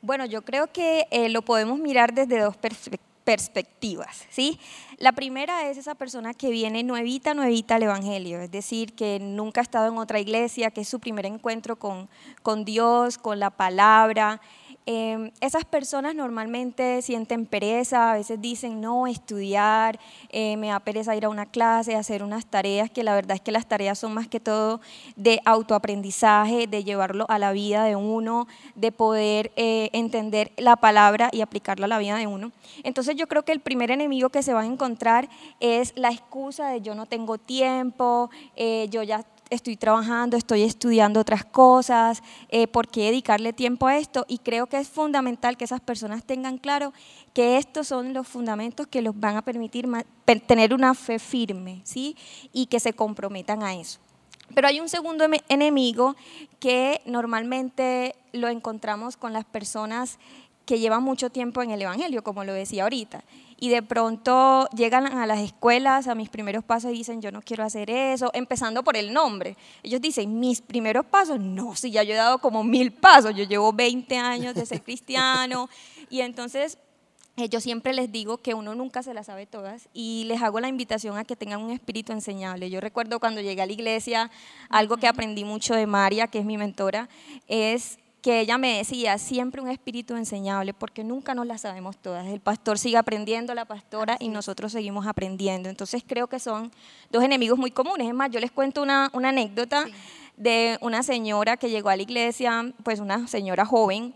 [0.00, 4.60] Bueno, yo creo que eh, lo podemos mirar desde dos perspectivas perspectivas, ¿sí?
[4.98, 9.60] La primera es esa persona que viene nuevita, nuevita al Evangelio, es decir, que nunca
[9.60, 12.08] ha estado en otra iglesia, que es su primer encuentro con,
[12.44, 14.40] con Dios, con la palabra,
[14.88, 19.98] Em, esas personas normalmente sienten pereza, a veces dicen, no, estudiar,
[20.30, 23.40] eh, me da pereza ir a una clase, hacer unas tareas, que la verdad es
[23.40, 24.80] que las tareas son más que todo
[25.16, 28.46] de autoaprendizaje, de llevarlo a la vida de uno,
[28.76, 32.52] de poder eh, entender la palabra y aplicarla a la vida de uno.
[32.84, 36.68] Entonces yo creo que el primer enemigo que se va a encontrar es la excusa
[36.68, 42.66] de yo no tengo tiempo, eh, yo ya estoy trabajando, estoy estudiando otras cosas, eh,
[42.66, 44.24] ¿por qué dedicarle tiempo a esto?
[44.28, 46.92] Y creo que es fundamental que esas personas tengan claro
[47.32, 49.88] que estos son los fundamentos que los van a permitir
[50.46, 52.16] tener una fe firme, ¿sí?
[52.52, 54.00] Y que se comprometan a eso.
[54.54, 56.16] Pero hay un segundo enemigo
[56.60, 60.18] que normalmente lo encontramos con las personas
[60.66, 63.24] que llevan mucho tiempo en el Evangelio, como lo decía ahorita,
[63.58, 67.42] y de pronto llegan a las escuelas, a mis primeros pasos, y dicen, yo no
[67.42, 69.56] quiero hacer eso, empezando por el nombre.
[69.82, 73.44] Ellos dicen, mis primeros pasos, no, si ya yo he dado como mil pasos, yo
[73.44, 75.68] llevo 20 años de ser cristiano,
[76.10, 76.78] y entonces
[77.38, 80.58] eh, yo siempre les digo que uno nunca se las sabe todas y les hago
[80.58, 82.70] la invitación a que tengan un espíritu enseñable.
[82.70, 84.30] Yo recuerdo cuando llegué a la iglesia,
[84.70, 87.10] algo que aprendí mucho de María, que es mi mentora,
[87.46, 92.26] es que ella me decía, siempre un espíritu enseñable, porque nunca nos la sabemos todas.
[92.26, 95.68] El pastor sigue aprendiendo, la pastora, y nosotros seguimos aprendiendo.
[95.68, 96.72] Entonces creo que son
[97.12, 98.08] dos enemigos muy comunes.
[98.08, 99.84] Es más, yo les cuento una, anécdota
[100.36, 104.12] de una señora que llegó a la iglesia, pues una señora joven,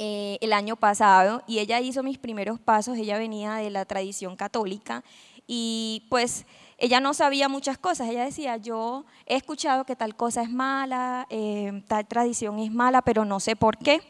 [0.00, 4.34] eh, el año pasado, y ella hizo mis primeros pasos, ella venía de la tradición
[4.34, 5.04] católica,
[5.46, 6.44] y pues
[6.80, 8.08] ella no sabía muchas cosas.
[8.08, 13.02] Ella decía, yo he escuchado que tal cosa es mala, eh, tal tradición es mala,
[13.02, 14.00] pero no sé por qué.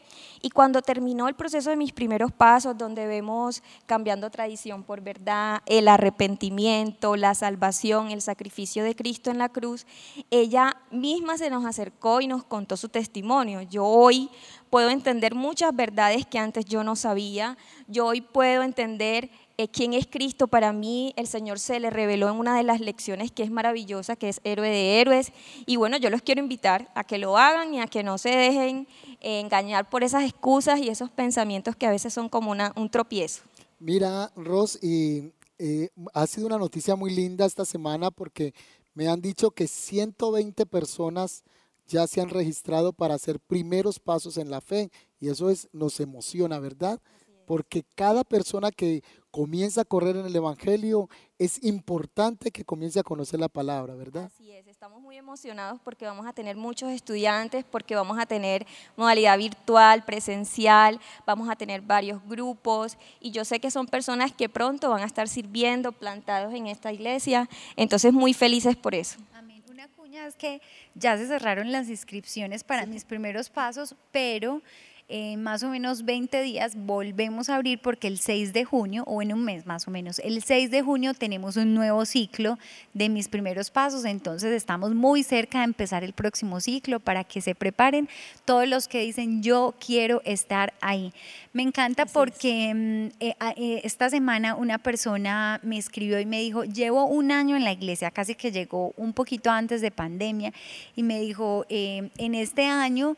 [0.43, 5.63] Y cuando terminó el proceso de mis primeros pasos, donde vemos cambiando tradición por verdad,
[5.65, 9.87] el arrepentimiento, la salvación, el sacrificio de Cristo en la cruz,
[10.31, 13.63] ella misma se nos acercó y nos contó su testimonio.
[13.63, 14.29] Yo hoy
[14.69, 17.57] puedo entender muchas verdades que antes yo no sabía.
[17.87, 22.31] Yo hoy puedo entender eh, quién es Cristo, para mí el Señor se le reveló
[22.31, 25.33] en una de las lecciones que es maravillosa, que es héroe de héroes.
[25.67, 28.29] Y bueno, yo los quiero invitar a que lo hagan y a que no se
[28.31, 28.87] dejen
[29.21, 32.89] eh, engañar por esas excusas y esos pensamientos que a veces son como una, un
[32.89, 33.43] tropiezo.
[33.81, 38.55] Mira, Ros, y eh, ha sido una noticia muy linda esta semana porque
[38.95, 41.43] me han dicho que 120 personas
[41.89, 45.99] ya se han registrado para hacer primeros pasos en la fe y eso es, nos
[45.99, 47.01] emociona, ¿verdad?
[47.49, 51.09] Porque cada persona que comienza a correr en el Evangelio
[51.39, 54.25] es importante que comience a conocer la palabra, ¿verdad?
[54.25, 58.67] Así es, estamos muy emocionados porque vamos a tener muchos estudiantes, porque vamos a tener
[58.97, 64.51] modalidad virtual, presencial, vamos a tener varios grupos y yo sé que son personas que
[64.51, 69.19] pronto van a estar sirviendo, plantados en esta iglesia, entonces muy felices por eso.
[69.33, 69.65] Amén.
[69.71, 70.61] Una cuña es que
[70.95, 74.61] ya se cerraron las inscripciones para mis primeros pasos, pero
[75.09, 79.23] en más o menos 20 días volvemos a abrir porque el 6 de junio, o
[79.23, 82.59] en un mes más o menos, el 6 de junio tenemos un nuevo ciclo
[82.93, 87.41] de mis primeros pasos, entonces estamos muy cerca de empezar el próximo ciclo para que
[87.41, 88.09] se preparen
[88.45, 91.13] todos los que dicen yo quiero estar ahí.
[91.55, 96.65] Me encanta porque mm, eh, eh, esta semana una persona me escribió y me dijo,
[96.65, 100.53] llevo un año en la iglesia, casi que llegó un poquito antes de pandemia,
[100.95, 103.17] y me dijo, eh, en este año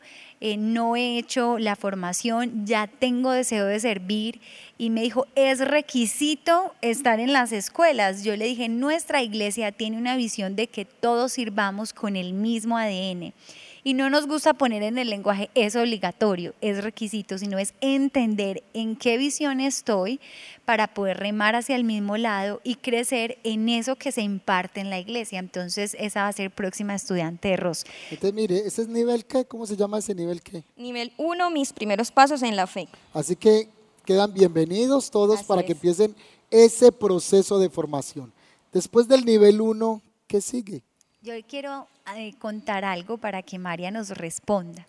[0.57, 4.41] no he hecho la formación, ya tengo deseo de servir,
[4.77, 8.23] y me dijo, es requisito estar en las escuelas.
[8.23, 12.77] Yo le dije, nuestra iglesia tiene una visión de que todos sirvamos con el mismo
[12.77, 13.33] ADN.
[13.83, 18.63] Y no nos gusta poner en el lenguaje es obligatorio, es requisito, sino es entender
[18.73, 20.19] en qué visión estoy
[20.65, 24.91] para poder remar hacia el mismo lado y crecer en eso que se imparte en
[24.91, 25.39] la iglesia.
[25.39, 27.85] Entonces, esa va a ser próxima estudiante de ROS.
[28.11, 30.63] Entonces, mire, ese es nivel qué, ¿cómo se llama ese nivel qué?
[30.77, 32.87] Nivel 1, mis primeros pasos en la fe.
[33.13, 33.67] Así que
[34.05, 36.15] quedan bienvenidos todos para que empiecen
[36.51, 38.31] ese proceso de formación.
[38.71, 40.83] Después del nivel 1, ¿qué sigue?
[41.23, 44.87] Yo quiero eh, contar algo para que María nos responda.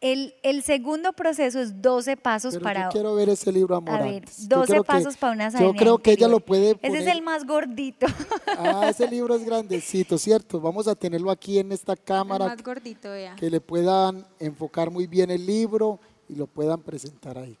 [0.00, 2.84] El, el, segundo proceso es 12 pasos para...
[2.84, 3.94] Yo quiero ver ese libro, amor.
[3.94, 7.22] A ver, 12 pasos para una Yo creo que ella lo puede Ese es el
[7.22, 8.06] más gordito.
[8.56, 10.60] Ah, ese libro es grandecito, ¿cierto?
[10.60, 12.44] Vamos a tenerlo aquí en esta cámara.
[12.44, 13.34] El más gordito, ya.
[13.34, 17.58] Que le puedan enfocar muy bien el libro y lo puedan presentar ahí.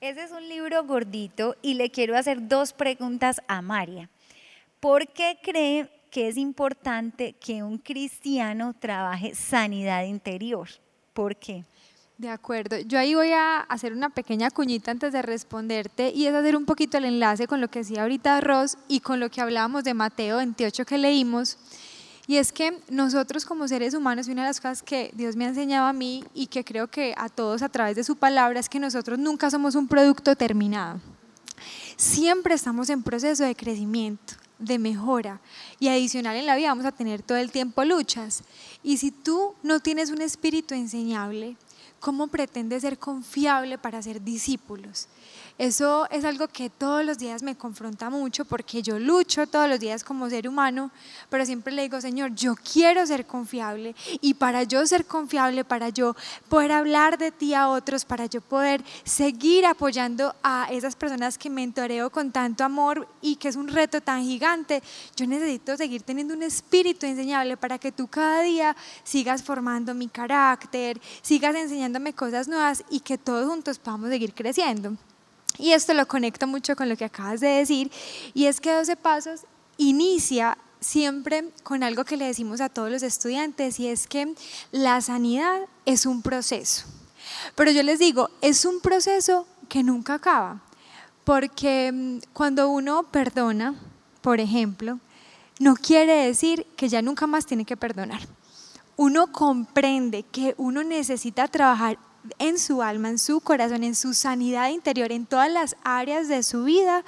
[0.00, 4.08] Ese es un libro gordito y le quiero hacer dos preguntas a María.
[4.80, 10.68] ¿Por qué cree que es importante que un cristiano trabaje sanidad interior.
[11.14, 11.64] ¿Por qué?
[12.18, 16.34] De acuerdo, yo ahí voy a hacer una pequeña cuñita antes de responderte y es
[16.34, 19.40] hacer un poquito el enlace con lo que decía ahorita Ross y con lo que
[19.40, 21.56] hablábamos de Mateo 28 que leímos.
[22.26, 25.48] Y es que nosotros como seres humanos, una de las cosas que Dios me ha
[25.48, 28.68] enseñado a mí y que creo que a todos a través de su palabra es
[28.68, 31.00] que nosotros nunca somos un producto terminado.
[31.96, 35.40] Siempre estamos en proceso de crecimiento de mejora.
[35.78, 38.42] Y adicional en la vida vamos a tener todo el tiempo luchas.
[38.82, 41.56] Y si tú no tienes un espíritu enseñable,
[42.00, 45.08] ¿cómo pretende ser confiable para ser discípulos?
[45.62, 49.78] Eso es algo que todos los días me confronta mucho porque yo lucho todos los
[49.78, 50.90] días como ser humano,
[51.30, 55.90] pero siempre le digo, Señor, yo quiero ser confiable y para yo ser confiable, para
[55.90, 56.16] yo
[56.48, 61.48] poder hablar de ti a otros, para yo poder seguir apoyando a esas personas que
[61.48, 64.82] mentoreo con tanto amor y que es un reto tan gigante,
[65.14, 70.08] yo necesito seguir teniendo un espíritu enseñable para que tú cada día sigas formando mi
[70.08, 74.96] carácter, sigas enseñándome cosas nuevas y que todos juntos podamos seguir creciendo.
[75.58, 77.90] Y esto lo conecto mucho con lo que acabas de decir,
[78.34, 79.40] y es que 12 Pasos
[79.76, 84.34] inicia siempre con algo que le decimos a todos los estudiantes, y es que
[84.70, 86.84] la sanidad es un proceso.
[87.54, 90.60] Pero yo les digo, es un proceso que nunca acaba,
[91.24, 93.74] porque mm, cuando uno perdona,
[94.20, 94.98] por ejemplo,
[95.58, 98.20] no quiere decir que ya nunca más tiene que perdonar.
[98.96, 101.98] Uno comprende que uno necesita trabajar
[102.38, 106.42] en su alma, en su corazón, en su sanidad interior, en todas las áreas de
[106.42, 107.04] su vida,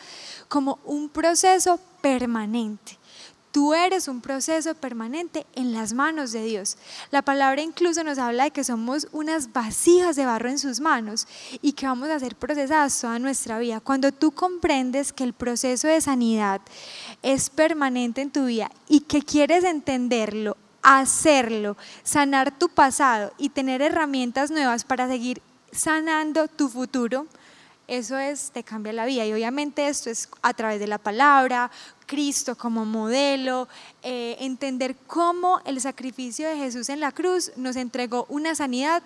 [0.48, 2.98] como un proceso permanente.
[3.54, 6.76] Tú eres un proceso permanente en las manos de Dios.
[7.12, 11.28] La palabra incluso nos habla de que somos unas vasijas de barro en sus manos
[11.62, 13.78] y que vamos a ser procesadas toda nuestra vida.
[13.78, 16.62] Cuando tú comprendes que el proceso de sanidad
[17.22, 23.82] es permanente en tu vida y que quieres entenderlo hacerlo, sanar tu pasado y tener
[23.82, 25.40] herramientas nuevas para seguir
[25.72, 27.26] sanando tu futuro,
[27.88, 29.26] eso es, te cambia la vida.
[29.26, 31.70] Y obviamente esto es a través de la palabra,
[32.06, 33.68] Cristo como modelo,
[34.02, 39.02] eh, entender cómo el sacrificio de Jesús en la cruz nos entregó una sanidad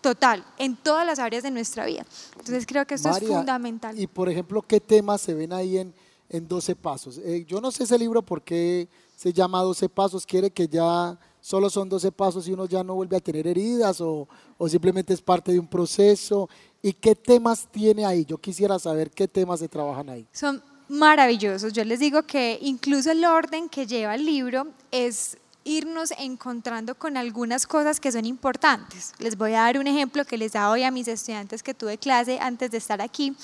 [0.00, 2.06] total en todas las áreas de nuestra vida.
[2.32, 3.98] Entonces creo que esto es fundamental.
[3.98, 5.92] Y por ejemplo, ¿qué temas se ven ahí en,
[6.28, 7.18] en 12 pasos?
[7.18, 11.18] Eh, yo no sé ese libro por qué se llama 12 pasos, quiere que ya
[11.40, 15.12] solo son 12 pasos y uno ya no vuelve a tener heridas o, o, simplemente
[15.12, 16.48] es parte de un proceso.
[16.80, 18.24] ¿Y qué temas tiene ahí?
[18.24, 20.24] Yo quisiera saber qué temas se trabajan ahí.
[20.30, 21.72] Son maravillosos.
[21.72, 27.16] Yo les digo que incluso el orden que lleva el libro es irnos encontrando con
[27.16, 29.14] algunas cosas que son importantes.
[29.18, 31.98] Les voy a dar un ejemplo que les da hoy a mis estudiantes que tuve
[31.98, 33.34] clase antes de estar aquí.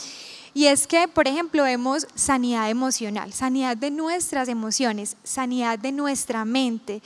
[0.56, 6.44] Y es que, por ejemplo, vemos sanidad emocional, sanidad de nuestras emociones, sanidad de nuestra
[6.44, 7.02] mente,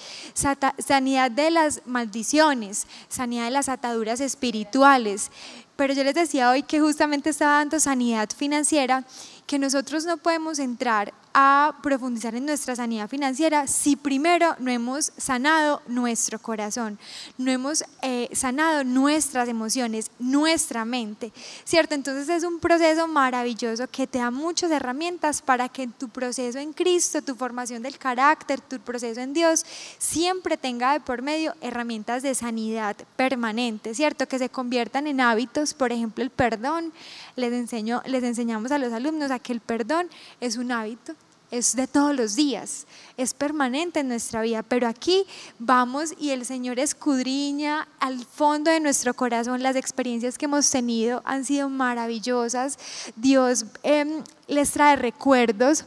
[0.78, 5.30] sanidad de las maldiciones, sanidad de las ataduras espirituales.
[5.76, 9.04] Pero yo les decía hoy que justamente estaba dando sanidad financiera,
[9.46, 15.12] que nosotros no podemos entrar a profundizar en nuestra sanidad financiera si primero no hemos
[15.16, 16.98] sanado nuestro corazón,
[17.36, 21.32] no hemos eh, sanado nuestras emociones, nuestra mente,
[21.64, 21.94] ¿cierto?
[21.94, 26.72] Entonces es un proceso maravilloso que te da muchas herramientas para que tu proceso en
[26.72, 29.64] Cristo, tu formación del carácter, tu proceso en Dios,
[29.98, 34.26] siempre tenga de por medio herramientas de sanidad permanente, ¿cierto?
[34.26, 36.92] Que se conviertan en hábitos, por ejemplo, el perdón.
[37.36, 40.08] Les, enseño, les enseñamos a los alumnos a que el perdón
[40.40, 41.14] es un hábito
[41.50, 45.24] es de todos los días, es permanente en nuestra vida, pero aquí
[45.58, 51.22] vamos y el Señor escudriña al fondo de nuestro corazón las experiencias que hemos tenido,
[51.24, 52.78] han sido maravillosas,
[53.16, 55.84] Dios em, les trae recuerdos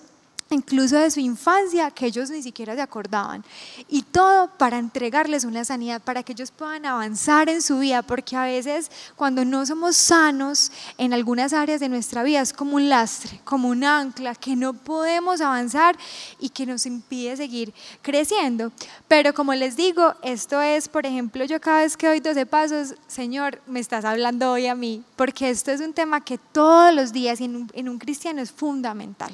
[0.55, 3.43] incluso de su infancia, que ellos ni siquiera se acordaban.
[3.87, 8.35] Y todo para entregarles una sanidad, para que ellos puedan avanzar en su vida, porque
[8.35, 12.89] a veces cuando no somos sanos en algunas áreas de nuestra vida es como un
[12.89, 15.97] lastre, como un ancla, que no podemos avanzar
[16.39, 18.71] y que nos impide seguir creciendo.
[19.07, 22.95] Pero como les digo, esto es, por ejemplo, yo cada vez que doy 12 pasos,
[23.07, 27.13] Señor, me estás hablando hoy a mí, porque esto es un tema que todos los
[27.13, 29.31] días en un, en un cristiano es fundamental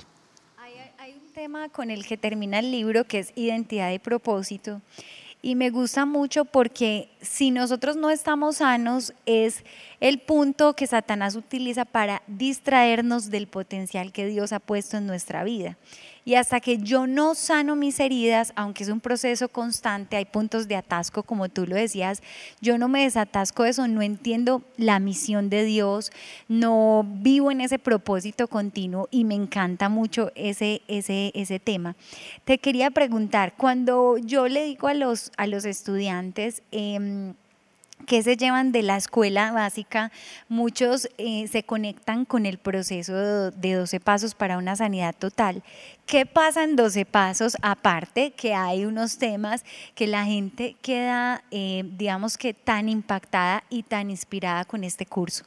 [1.38, 4.82] tema con el que termina el libro, que es identidad y propósito.
[5.44, 9.64] Y me gusta mucho porque si nosotros no estamos sanos, es
[10.00, 15.44] el punto que Satanás utiliza para distraernos del potencial que Dios ha puesto en nuestra
[15.44, 15.78] vida.
[16.24, 20.68] Y hasta que yo no sano mis heridas, aunque es un proceso constante, hay puntos
[20.68, 22.22] de atasco, como tú lo decías,
[22.60, 26.12] yo no me desatasco de eso, no entiendo la misión de Dios,
[26.50, 31.96] no vivo en ese propósito continuo y me encanta mucho ese, ese, ese tema.
[32.44, 37.34] Te quería preguntar, cuando yo le digo a los, a los estudiantes, eh,
[38.06, 40.12] que se llevan de la escuela básica,
[40.48, 45.64] muchos eh, se conectan con el proceso de 12 pasos para una sanidad total.
[46.06, 47.58] ¿Qué pasa en 12 pasos?
[47.62, 53.84] Aparte que hay unos temas que la gente queda, eh, digamos que tan impactada y
[53.84, 55.44] tan inspirada con este curso.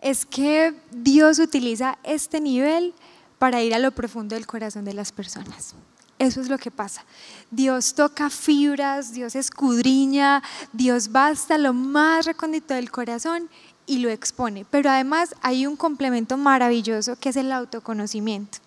[0.00, 2.94] Es que Dios utiliza este nivel
[3.38, 5.74] para ir a lo profundo del corazón de las personas.
[6.18, 7.04] Eso es lo que pasa.
[7.50, 10.42] Dios toca fibras, Dios escudriña,
[10.72, 13.50] Dios va hasta lo más recóndito del corazón
[13.86, 14.66] y lo expone.
[14.70, 18.58] Pero además hay un complemento maravilloso que es el autoconocimiento.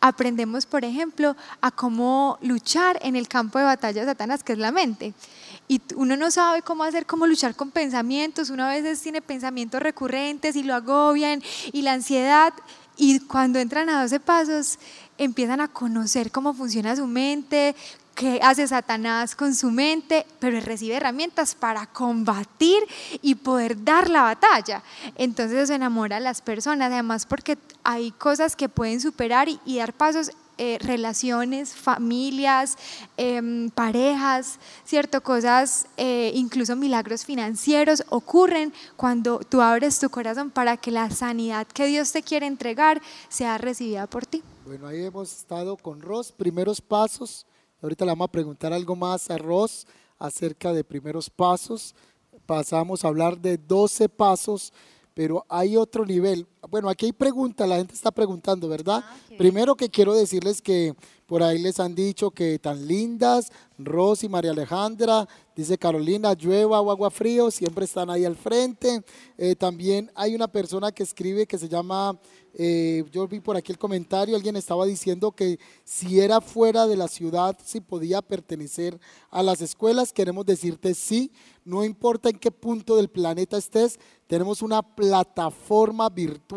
[0.00, 4.58] Aprendemos, por ejemplo, a cómo luchar en el campo de batalla de Satanás, que es
[4.58, 5.14] la mente.
[5.68, 8.50] Y uno no sabe cómo hacer, cómo luchar con pensamientos.
[8.50, 11.42] Uno a veces tiene pensamientos recurrentes y lo agobian
[11.72, 12.52] y la ansiedad.
[12.96, 14.78] Y cuando entran a 12 pasos,
[15.18, 17.74] empiezan a conocer cómo funciona su mente,
[18.16, 22.82] qué hace Satanás con su mente, pero recibe herramientas para combatir
[23.20, 24.82] y poder dar la batalla.
[25.16, 29.92] Entonces eso enamora a las personas, además porque hay cosas que pueden superar y, dar
[29.92, 32.78] pasos eh, relaciones, familias,
[33.16, 40.76] em, parejas, cierto, cosas, eh, incluso milagros financieros ocurren cuando tú abres tu corazón para
[40.76, 44.42] que la sanidad que Dios te quiere entregar sea recibida por ti.
[44.64, 47.46] Bueno, ahí hemos estado con Ross, primeros pasos.
[47.82, 49.86] Ahorita le vamos a preguntar algo más a Ross
[50.18, 51.94] acerca de primeros pasos.
[52.46, 54.72] Pasamos a hablar de 12 pasos,
[55.14, 56.46] pero hay otro nivel.
[56.70, 59.02] Bueno, aquí hay preguntas, la gente está preguntando, ¿verdad?
[59.04, 60.94] Ah, Primero que quiero decirles que
[61.26, 66.80] por ahí les han dicho que tan lindas, Ross y María Alejandra, dice Carolina, llueva
[66.80, 69.02] o agua frío, siempre están ahí al frente.
[69.36, 72.18] Eh, también hay una persona que escribe que se llama
[72.58, 76.96] eh, yo vi por aquí el comentario, alguien estaba diciendo que si era fuera de
[76.96, 78.98] la ciudad, si podía pertenecer
[79.30, 80.10] a las escuelas.
[80.10, 81.30] Queremos decirte sí,
[81.66, 86.55] no importa en qué punto del planeta estés, tenemos una plataforma virtual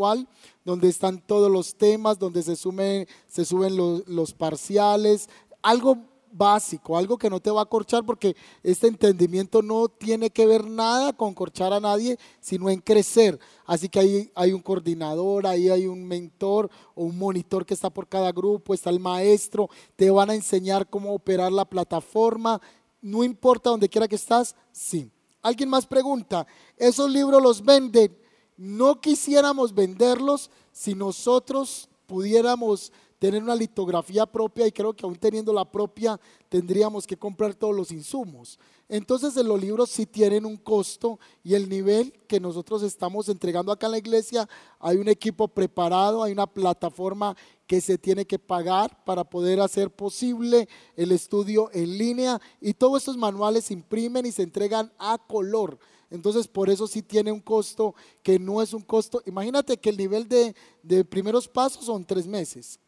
[0.66, 5.30] donde están todos los temas, donde se, se suben los, los parciales,
[5.62, 5.98] algo
[6.32, 10.66] básico, algo que no te va a corchar porque este entendimiento no tiene que ver
[10.70, 13.40] nada con corchar a nadie, sino en crecer.
[13.66, 17.90] Así que ahí hay un coordinador, ahí hay un mentor o un monitor que está
[17.90, 22.62] por cada grupo, está el maestro, te van a enseñar cómo operar la plataforma,
[23.02, 25.10] no importa donde quiera que estás, sí.
[25.42, 26.46] Alguien más pregunta,
[26.78, 28.19] ¿esos libros los venden?
[28.60, 35.54] No quisiéramos venderlos si nosotros pudiéramos tener una litografía propia y creo que aún teniendo
[35.54, 38.60] la propia tendríamos que comprar todos los insumos.
[38.90, 43.86] Entonces los libros sí tienen un costo y el nivel que nosotros estamos entregando acá
[43.86, 49.06] en la iglesia, hay un equipo preparado, hay una plataforma que se tiene que pagar
[49.06, 54.34] para poder hacer posible el estudio en línea y todos estos manuales se imprimen y
[54.34, 55.80] se entregan a color.
[56.12, 57.94] Entonces, por eso sí tiene un costo
[58.24, 59.22] que no es un costo.
[59.26, 62.80] Imagínate que el nivel de, de primeros pasos son tres meses.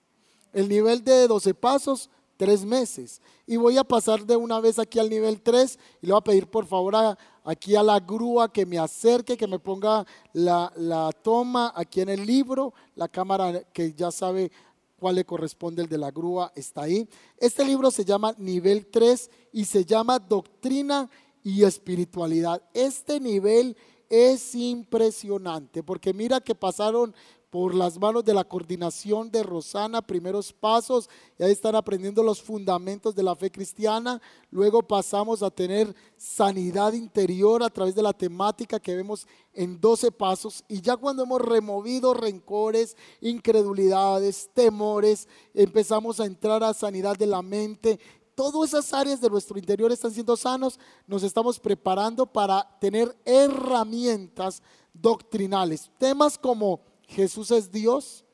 [0.54, 2.10] El nivel de 12 pasos,
[2.42, 3.22] tres meses.
[3.46, 6.24] Y voy a pasar de una vez aquí al nivel 3 y le voy a
[6.24, 6.96] pedir por favor
[7.44, 12.10] aquí a la grúa que me acerque, que me ponga la, la toma aquí en
[12.10, 14.52] el libro, la cámara que ya sabe
[15.00, 17.08] cuál le corresponde el de la grúa está ahí.
[17.38, 21.10] Este libro se llama Nivel 3 y se llama Doctrina
[21.44, 22.62] y Espiritualidad.
[22.74, 23.76] Este nivel
[24.10, 27.14] es impresionante porque mira que pasaron
[27.52, 32.42] por las manos de la coordinación de Rosana, primeros pasos, y ahí están aprendiendo los
[32.42, 34.22] fundamentos de la fe cristiana.
[34.52, 40.14] Luego pasamos a tener sanidad interior a través de la temática que vemos en 12
[40.14, 40.64] pasos.
[40.70, 47.42] Y ya cuando hemos removido rencores, incredulidades, temores, empezamos a entrar a sanidad de la
[47.42, 48.00] mente.
[48.42, 50.80] Todas esas áreas de nuestro interior están siendo sanos.
[51.06, 55.92] Nos estamos preparando para tener herramientas doctrinales.
[56.00, 58.26] Temas como Jesús es Dios.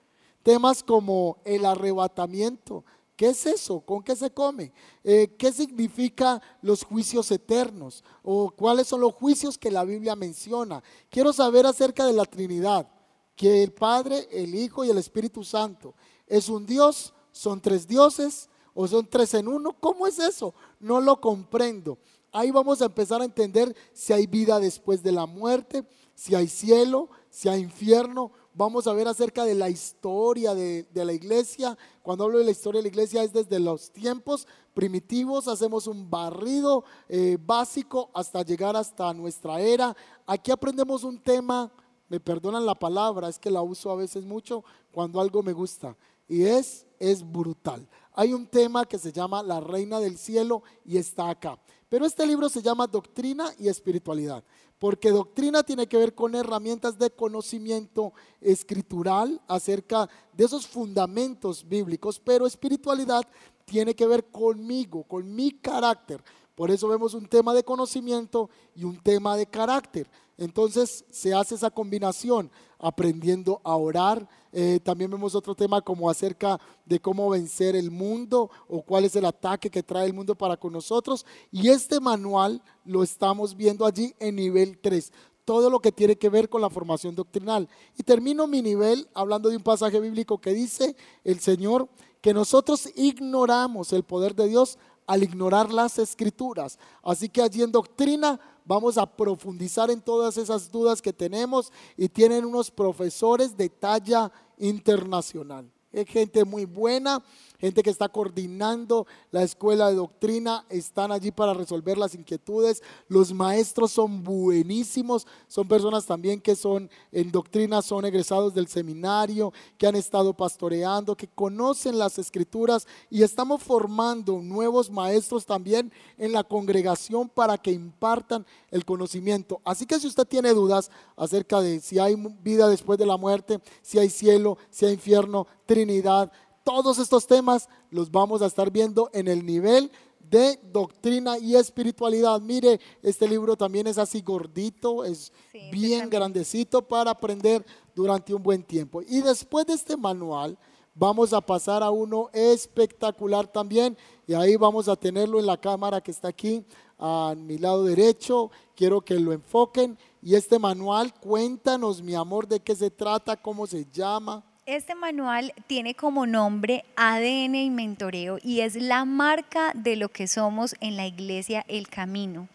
[0.43, 2.86] Temas como el arrebatamiento.
[3.18, 3.82] ¿Qué es eso?
[3.82, 4.72] ¿Con qué se come?
[5.03, 8.01] Eh, ¿Qué significa los juicios eternos?
[8.24, 10.82] ¿O cuáles son los juicios que la Biblia menciona?
[11.10, 12.89] Quiero saber acerca de la Trinidad,
[13.36, 15.95] que el Padre, el Hijo y el Espíritu Santo
[16.28, 18.47] es un Dios, son tres dioses
[18.80, 19.75] o son tres en uno.
[19.80, 20.53] ¿Cómo es eso?
[20.80, 21.97] No lo comprendo.
[22.32, 26.47] Ahí vamos a empezar a entender si hay vida después de la muerte, si hay
[26.47, 31.78] cielo, si hay infierno Vamos a ver acerca de la historia de, la iglesia.
[32.01, 36.09] Cuando hablo de la historia de la iglesia es desde los tiempos primitivos, hacemos un
[36.09, 39.95] barrido eh, básico hasta llegar hasta nuestra era.
[40.25, 41.71] Aquí aprendemos un tema,
[42.09, 45.95] me perdonan la palabra, es que la uso a veces mucho cuando algo me gusta.
[46.28, 47.88] Y es, es brutal.
[48.20, 51.59] Hay un tema que se llama La Reina del Cielo y está acá.
[51.88, 54.43] Pero este libro se llama Doctrina y Espiritualidad.
[54.80, 62.20] Porque doctrina tiene que ver con herramientas de conocimiento escritural acerca de esos fundamentos bíblicos,
[62.20, 63.22] pero espiritualidad
[63.65, 66.24] tiene que ver conmigo, con mi carácter.
[66.55, 70.09] Por eso vemos un tema de conocimiento y un tema de carácter.
[70.39, 72.49] Entonces se hace esa combinación.
[72.80, 74.28] Aprendiendo a orar.
[74.51, 79.15] Eh, también vemos otro tema como acerca de cómo vencer el mundo o cuál es
[79.15, 81.25] el ataque que trae el mundo para con nosotros.
[81.51, 85.11] Y este manual lo estamos viendo allí en nivel 3
[85.47, 87.69] todo lo que tiene que ver con la formación doctrinal.
[87.97, 91.88] Y termino mi nivel hablando de un pasaje bíblico que dice el Señor
[92.19, 94.78] que nosotros ignoramos el poder de Dios
[95.08, 96.78] al ignorar las escrituras.
[97.01, 102.10] Así que allí en doctrina vamos a profundizar en todas esas dudas que tenemos y
[102.10, 105.72] tienen unos profesores de talla internacional.
[105.91, 107.24] Es gente muy buena,
[107.60, 112.84] gente que está coordinando la escuela de doctrina, están allí para resolver las inquietudes.
[113.08, 119.53] Los maestros son buenísimos, son personas también que son en doctrina, son egresados del seminario,
[119.78, 126.32] que han estado pastoreando, que conocen las escrituras y estamos formando nuevos maestros también en
[126.32, 129.62] la congregación para que impartan el conocimiento.
[129.64, 133.60] Así que si usted tiene dudas acerca de si hay vida después de la muerte,
[133.82, 136.32] si hay cielo, si hay infierno, Trinidad,
[136.68, 139.89] todos estos temas los vamos a estar viendo en el nivel
[140.20, 142.41] de doctrina y espiritualidad.
[142.41, 145.32] Mire, este libro también es así gordito, es
[145.72, 147.65] bien grandecito para aprender
[147.95, 149.01] durante un buen tiempo.
[149.01, 150.57] Y después de este manual,
[150.93, 153.97] vamos a pasar a uno espectacular también.
[154.28, 156.65] Y ahí vamos a tenerlo en la cámara que está aquí
[156.99, 158.51] a mi lado derecho.
[158.76, 159.97] Quiero que lo enfoquen.
[160.22, 164.43] Y este manual, cuéntanos, mi amor, de qué se trata, cómo se llama.
[164.68, 170.28] Este manual tiene como nombre ADN y mentoreo y es la marca de lo que
[170.28, 172.49] somos en la iglesia El Camino.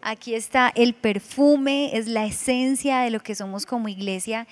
[0.00, 4.46] Aquí está el perfume, es la esencia de lo que somos como iglesia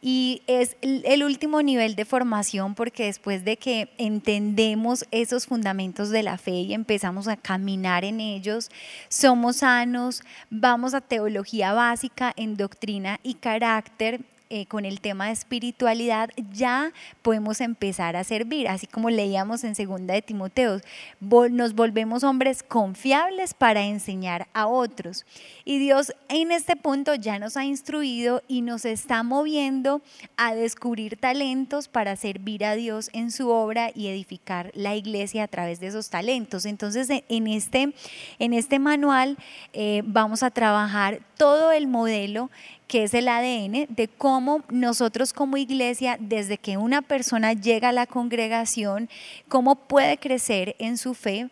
[0.00, 6.22] y es el último nivel de formación porque después de que entendemos esos fundamentos de
[6.22, 8.70] la fe y empezamos a caminar en ellos,
[9.10, 14.24] somos sanos, vamos a teología básica en doctrina y carácter
[14.54, 16.92] eh, con el tema de espiritualidad, ya
[17.22, 20.78] podemos empezar a servir, así como leíamos en segunda de Timoteo,
[21.20, 25.24] nos volvemos hombres confiables para enseñar a otros.
[25.64, 30.02] Y Dios en este punto ya nos ha instruido y nos está moviendo
[30.36, 35.48] a descubrir talentos para servir a Dios en su obra y edificar la iglesia a
[35.48, 36.66] través de esos talentos.
[36.66, 37.94] Entonces, en este,
[38.38, 39.38] en este manual
[39.72, 42.50] eh, vamos a trabajar todo el modelo
[42.92, 47.92] que es el ADN de cómo nosotros como iglesia, desde que una persona llega a
[47.92, 49.08] la congregación,
[49.48, 51.48] cómo puede crecer en su fe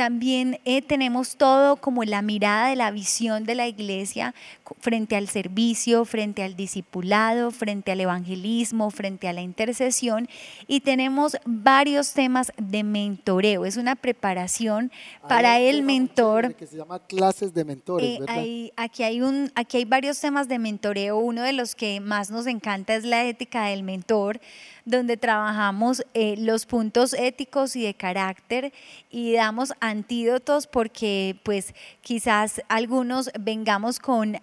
[0.00, 4.34] también eh, tenemos todo como la mirada de la visión de la iglesia
[4.78, 10.26] frente al servicio, frente al discipulado, frente al evangelismo, frente a la intercesión
[10.66, 13.66] y tenemos varios temas de mentoreo.
[13.66, 14.90] Es una preparación
[15.28, 16.54] para el mentor.
[16.54, 18.20] Que se llama clases de mentores.
[18.26, 21.18] Eh, aquí, hay un, aquí hay varios temas de mentoreo.
[21.18, 24.40] Uno de los que más nos encanta es la ética del mentor
[24.90, 28.72] donde trabajamos eh, los puntos éticos y de carácter
[29.10, 34.38] y damos antídotos porque pues quizás algunos vengamos con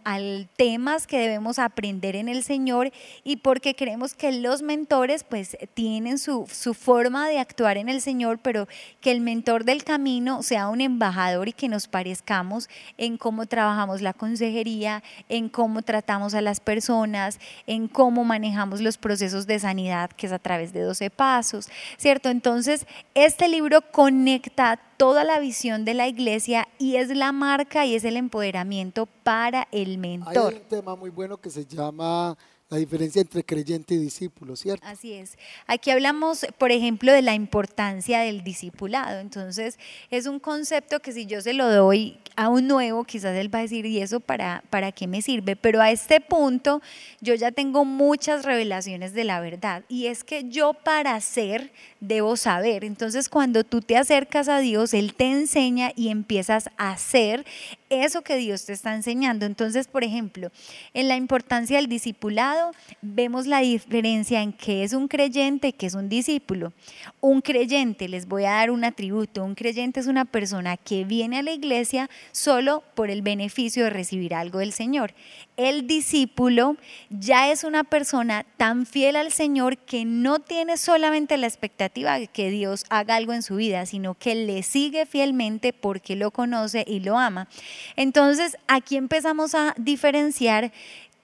[0.55, 2.91] temas que debemos aprender en el Señor
[3.23, 8.01] y porque creemos que los mentores pues tienen su, su forma de actuar en el
[8.01, 8.67] Señor, pero
[9.01, 14.01] que el mentor del camino sea un embajador y que nos parezcamos en cómo trabajamos
[14.01, 20.09] la consejería, en cómo tratamos a las personas, en cómo manejamos los procesos de sanidad
[20.11, 21.67] que es a través de 12 pasos,
[21.97, 22.29] ¿cierto?
[22.29, 27.95] Entonces, este libro conecta toda la visión de la iglesia y es la marca y
[27.95, 30.53] es el empoderamiento para el mentor.
[30.53, 32.37] Hay un tema muy bueno que se llama
[32.69, 34.85] la diferencia entre creyente y discípulo, ¿cierto?
[34.85, 35.37] Así es.
[35.67, 39.19] Aquí hablamos, por ejemplo, de la importancia del discipulado.
[39.19, 39.79] Entonces,
[40.09, 43.59] es un concepto que si yo se lo doy a un nuevo, quizás él va
[43.59, 45.55] a decir, ¿y eso para, para qué me sirve?
[45.55, 46.83] Pero a este punto
[47.19, 49.83] yo ya tengo muchas revelaciones de la verdad.
[49.89, 52.83] Y es que yo para ser debo saber.
[52.83, 57.43] Entonces, cuando tú te acercas a Dios, Él te enseña y empiezas a hacer
[57.89, 59.45] eso que Dios te está enseñando.
[59.47, 60.51] Entonces, por ejemplo,
[60.93, 62.71] en la importancia del discipulado,
[63.01, 66.73] vemos la diferencia en qué es un creyente y qué es un discípulo.
[67.19, 71.39] Un creyente, les voy a dar un atributo, un creyente es una persona que viene
[71.39, 75.13] a la iglesia solo por el beneficio de recibir algo del Señor.
[75.55, 76.77] El discípulo
[77.09, 82.27] ya es una persona tan fiel al Señor que no tiene solamente la expectativa de
[82.27, 86.85] que Dios haga algo en su vida, sino que le sigue fielmente porque lo conoce
[86.87, 87.47] y lo ama.
[87.95, 90.71] Entonces, aquí empezamos a diferenciar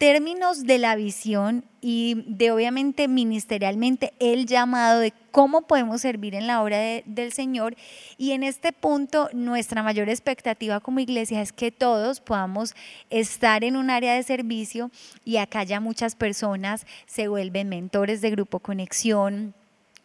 [0.04, 6.46] términos de la visión y de obviamente ministerialmente el llamado de cómo podemos servir en
[6.46, 7.78] la obra de- del Señor.
[8.18, 12.76] Y en este punto nuestra mayor expectativa como iglesia es que todos podamos
[13.10, 14.92] estar en un área de servicio
[15.24, 19.54] y acá ya muchas personas se vuelven mentores de grupo conexión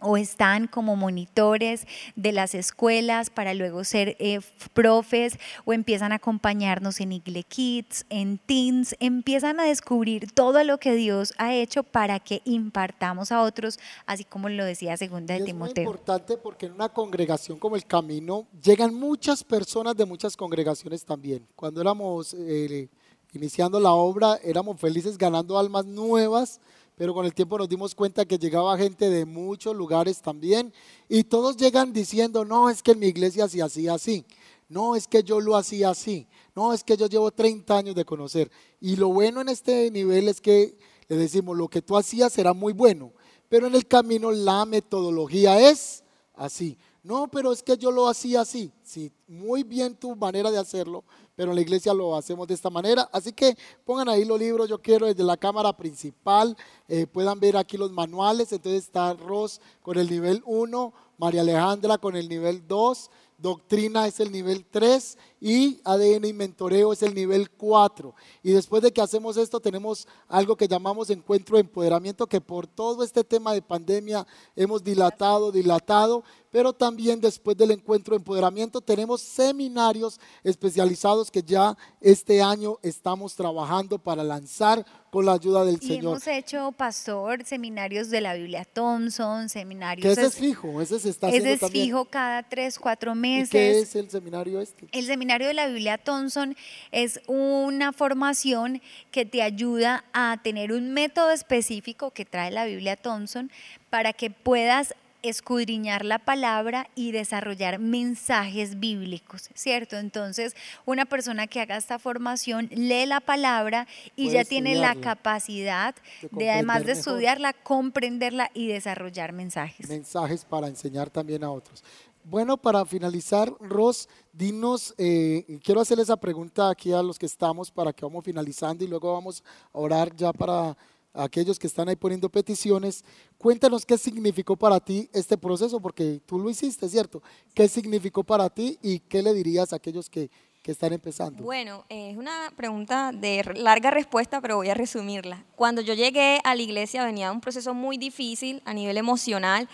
[0.01, 1.87] o están como monitores
[2.17, 4.41] de las escuelas para luego ser eh,
[4.73, 10.79] profes o empiezan a acompañarnos en Igle Kids, en Teens, empiezan a descubrir todo lo
[10.79, 15.41] que Dios ha hecho para que impartamos a otros, así como lo decía segunda de
[15.41, 15.85] es muy Timoteo.
[15.85, 21.47] importante porque en una congregación como el Camino llegan muchas personas de muchas congregaciones también.
[21.57, 22.89] Cuando éramos eh,
[23.33, 26.61] iniciando la obra, éramos felices ganando almas nuevas,
[26.99, 30.73] pero con el tiempo nos dimos cuenta que llegaba gente de muchos lugares también
[31.09, 34.27] y todos llegan diciendo, no, es que en mi iglesia se hacía así.
[34.69, 36.27] No, es que yo lo hacía así.
[36.57, 38.51] No, es que yo llevo 30 años de conocer.
[38.81, 40.77] Y lo bueno en este nivel es que
[41.07, 43.13] le decimos, lo que tú hacías era muy bueno,
[43.49, 46.03] pero en el camino la metodología es
[46.35, 46.77] así.
[47.09, 48.71] No, pero es que yo lo hacía así.
[48.83, 51.05] Sí, muy bien tu manera de hacerlo,
[51.35, 53.09] pero en la iglesia lo hacemos de esta manera.
[53.11, 53.57] Así que
[53.87, 56.55] pongan ahí los libros, yo quiero desde la cámara principal,
[56.87, 58.53] eh, puedan ver aquí los manuales.
[58.53, 64.21] Entonces está Ross con el nivel 1, María Alejandra con el nivel 2, Doctrina es
[64.21, 68.15] el nivel 3 y ADN y mentoreo es el nivel 4.
[68.43, 72.67] Y después de que hacemos esto tenemos algo que llamamos encuentro de empoderamiento que por
[72.67, 74.27] todo este tema de pandemia
[74.57, 81.77] hemos dilatado, dilatado, pero también después del encuentro de empoderamiento tenemos seminarios especializados que ya
[82.01, 86.05] este año estamos trabajando para lanzar con la ayuda del Y Señor.
[86.13, 90.03] hemos hecho, pastor, seminarios de la Biblia Thompson, seminarios...
[90.05, 91.87] Que ese es es- fijo, ese se está ese haciendo es también.
[91.87, 93.51] fijo cada tres, cuatro ¿Y meses.
[93.51, 94.87] qué es el seminario este?
[94.93, 96.57] El seminario de la Biblia Thompson
[96.91, 102.97] es una formación que te ayuda a tener un método específico que trae la Biblia
[102.97, 103.51] Thompson
[103.91, 109.97] para que puedas escudriñar la palabra y desarrollar mensajes bíblicos, ¿cierto?
[109.97, 110.55] Entonces,
[110.87, 115.95] una persona que haga esta formación lee la palabra y Puede ya tiene la capacidad
[116.23, 116.99] de de, además de mejor.
[116.99, 119.89] estudiarla, comprenderla y desarrollar mensajes.
[119.89, 121.83] mensajes para enseñar también a otros.
[122.31, 127.71] Bueno, para finalizar, Ros, dinos, eh, quiero hacerle esa pregunta aquí a los que estamos
[127.71, 130.77] para que vamos finalizando y luego vamos a orar ya para
[131.15, 133.03] aquellos que están ahí poniendo peticiones.
[133.39, 137.23] Cuéntanos qué significó para ti este proceso, porque tú lo hiciste, ¿cierto?
[137.55, 140.31] ¿Qué significó para ti y qué le dirías a aquellos que,
[140.63, 141.43] que están empezando?
[141.43, 145.47] Bueno, es una pregunta de larga respuesta, pero voy a resumirla.
[145.57, 149.67] Cuando yo llegué a la iglesia venía un proceso muy difícil a nivel emocional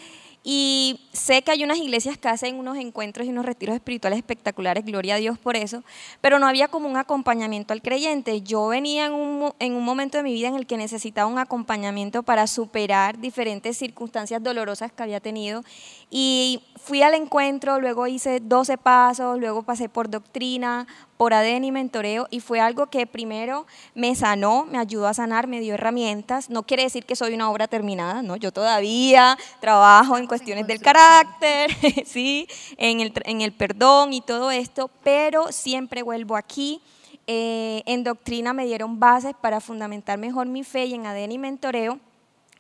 [0.47, 4.85] y sé que hay unas iglesias que hacen unos encuentros y unos retiros espirituales espectaculares,
[4.85, 5.83] gloria a Dios por eso,
[6.21, 8.43] pero no había como un acompañamiento al creyente.
[8.43, 11.39] Yo venía en un, en un momento de mi vida en el que necesitaba un
[11.39, 15.65] acompañamiento para superar diferentes circunstancias dolorosas que había tenido
[16.11, 20.87] y fui al encuentro, luego hice 12 pasos, luego pasé por doctrina,
[21.17, 25.47] por ADN y mentoreo y fue algo que primero me sanó, me ayudó a sanar,
[25.47, 26.51] me dio herramientas.
[26.51, 28.37] No quiere decir que soy una obra terminada, ¿no?
[28.37, 31.71] Yo todavía trabajo en cuestiones del carácter,
[32.07, 32.47] sí,
[32.77, 36.83] en el, en el perdón y todo esto, pero siempre vuelvo aquí.
[37.27, 41.39] Eh, en doctrina me dieron bases para fundamentar mejor mi fe y en ADN y
[41.39, 41.99] mentoreo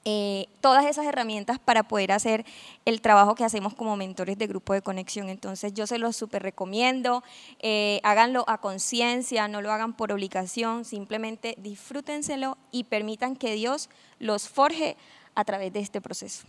[0.06, 2.44] eh, todas esas herramientas para poder hacer
[2.84, 5.30] el trabajo que hacemos como mentores de grupo de conexión.
[5.30, 7.24] Entonces yo se los súper recomiendo,
[7.60, 13.88] eh, háganlo a conciencia, no lo hagan por obligación, simplemente disfrútenselo y permitan que Dios
[14.18, 14.96] los forje
[15.34, 16.44] a través de este proceso.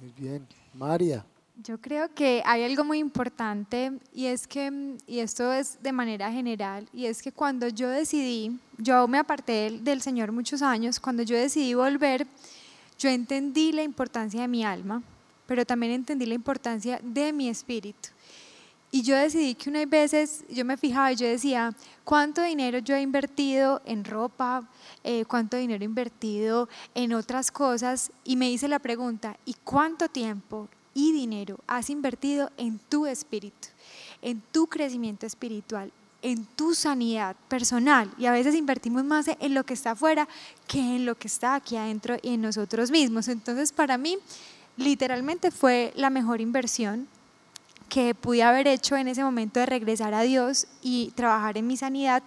[0.00, 0.46] Muy bien.
[0.74, 1.24] María.
[1.62, 6.30] Yo creo que hay algo muy importante y es que, y esto es de manera
[6.30, 11.00] general, y es que cuando yo decidí, yo me aparté del, del Señor muchos años,
[11.00, 12.28] cuando yo decidí volver,
[12.98, 15.02] yo entendí la importancia de mi alma,
[15.46, 18.10] pero también entendí la importancia de mi espíritu.
[18.90, 21.74] Y yo decidí que unas veces yo me fijaba y yo decía,
[22.04, 24.66] ¿cuánto dinero yo he invertido en ropa?
[25.04, 28.10] Eh, ¿Cuánto dinero he invertido en otras cosas?
[28.24, 33.68] Y me hice la pregunta, ¿y cuánto tiempo y dinero has invertido en tu espíritu,
[34.22, 35.92] en tu crecimiento espiritual,
[36.22, 38.10] en tu sanidad personal?
[38.18, 40.28] Y a veces invertimos más en lo que está afuera
[40.66, 43.28] que en lo que está aquí adentro y en nosotros mismos.
[43.28, 44.18] Entonces, para mí,
[44.76, 47.08] literalmente fue la mejor inversión
[47.88, 51.76] que pude haber hecho en ese momento de regresar a Dios y trabajar en mi
[51.76, 52.22] sanidad.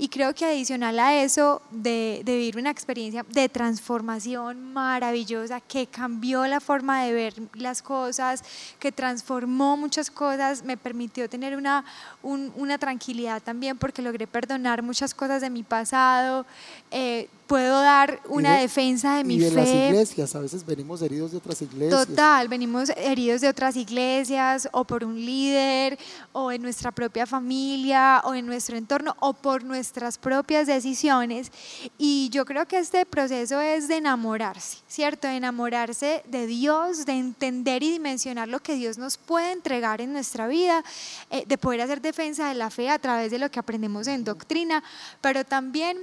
[0.00, 5.88] Y creo que adicional a eso, de, de vivir una experiencia de transformación maravillosa que
[5.88, 8.44] cambió la forma de ver las cosas,
[8.78, 11.84] que transformó muchas cosas, me permitió tener una,
[12.22, 16.46] una tranquilidad también porque logré perdonar muchas cosas de mi pasado.
[16.92, 19.56] Eh, puedo dar una defensa de mi y de fe.
[19.56, 22.06] las iglesias, a veces venimos heridos de otras iglesias.
[22.06, 25.98] Total, venimos heridos de otras iglesias o por un líder
[26.32, 31.50] o en nuestra propia familia o en nuestro entorno o por nuestras propias decisiones.
[31.96, 35.26] Y yo creo que este proceso es de enamorarse, ¿cierto?
[35.26, 40.12] De enamorarse de Dios, de entender y dimensionar lo que Dios nos puede entregar en
[40.12, 40.84] nuestra vida,
[41.30, 44.24] eh, de poder hacer defensa de la fe a través de lo que aprendemos en
[44.24, 44.84] doctrina,
[45.22, 45.96] pero también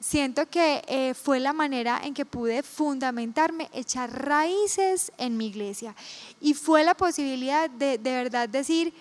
[0.00, 5.94] siento que eh, fue la manera en que pude fundamentarme, echar raíces en mi iglesia.
[6.40, 8.92] Y fue la posibilidad de de verdad decir,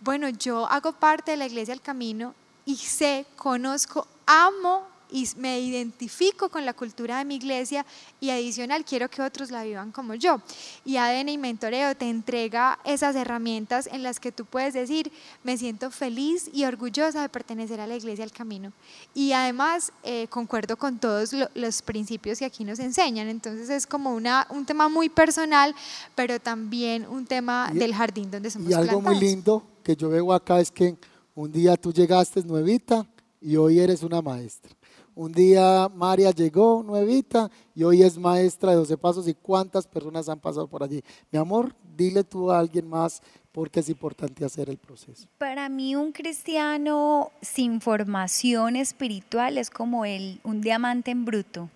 [0.00, 2.34] bueno, yo hago parte de la iglesia del camino
[2.66, 7.86] y sé, conozco, amo y me identifico con la cultura de mi iglesia
[8.20, 10.40] y adicional quiero que otros la vivan como yo.
[10.84, 15.12] Y ADN y Mentoreo te entrega esas herramientas en las que tú puedes decir,
[15.44, 18.72] me siento feliz y orgullosa de pertenecer a la iglesia del camino.
[19.14, 23.28] Y además eh, concuerdo con todos los principios que aquí nos enseñan.
[23.28, 25.76] Entonces es como una, un tema muy personal,
[26.16, 30.32] pero también un tema del jardín donde somos Y algo muy lindo que yo veo
[30.32, 30.96] acá es que
[31.34, 33.06] un día tú llegaste nuevita
[33.40, 34.72] y hoy eres una maestra.
[35.16, 40.28] Un día María llegó nuevita y hoy es maestra de 12 pasos y cuántas personas
[40.28, 41.02] han pasado por allí.
[41.30, 43.22] Mi amor, dile tú a alguien más
[43.52, 45.28] porque es importante hacer el proceso.
[45.38, 51.68] Para mí un cristiano sin formación espiritual es como el, un diamante en bruto.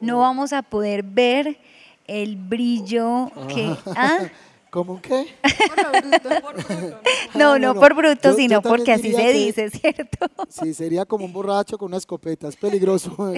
[0.00, 0.20] No oh.
[0.20, 1.58] vamos a poder ver
[2.06, 3.76] el brillo que...
[3.96, 4.18] ¿ah?
[4.74, 5.28] ¿Cómo qué?
[6.42, 7.00] Por bruto.
[7.36, 10.26] no, no, por bruto, sino porque así se dice, ¿cierto?
[10.48, 13.16] Sí, sería como un borracho con una escopeta, es peligroso.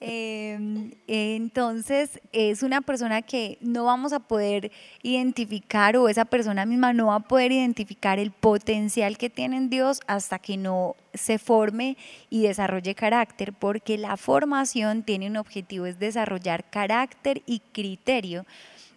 [0.00, 4.70] Em, entonces, es una persona que no vamos a poder
[5.02, 9.68] identificar o esa persona misma no va a poder identificar el potencial que tiene en
[9.68, 11.96] Dios hasta que no se forme
[12.30, 18.46] y desarrolle carácter, porque la formación tiene un objetivo, es desarrollar carácter y criterio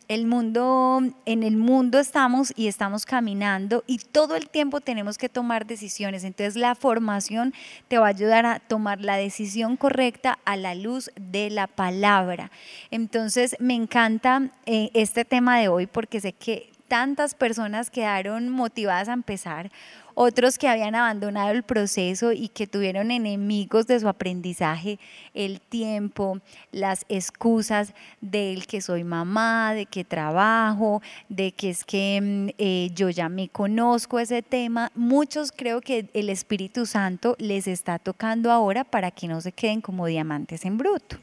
[0.07, 5.29] el mundo, en el mundo estamos y estamos caminando y todo el tiempo tenemos que
[5.29, 6.23] tomar decisiones.
[6.23, 7.53] Entonces la formación
[7.87, 12.51] te va a ayudar a tomar la decisión correcta a la luz de la palabra.
[12.89, 19.09] Entonces me encanta eh, este tema de hoy porque sé que tantas personas quedaron motivadas
[19.09, 19.71] a empezar
[20.19, 24.97] otros que habían abandonado el proceso y que tuvieron enemigos de su aprendizaje,
[25.35, 26.39] el tiempo,
[26.71, 32.89] las excusas del que soy mamá, de que trabajo, de que es que mm, eh,
[32.95, 34.91] yo ya me conozco ese tema.
[34.95, 39.81] Muchos creo que el Espíritu Santo les está tocando ahora para que no se queden
[39.81, 41.17] como diamantes en bruto.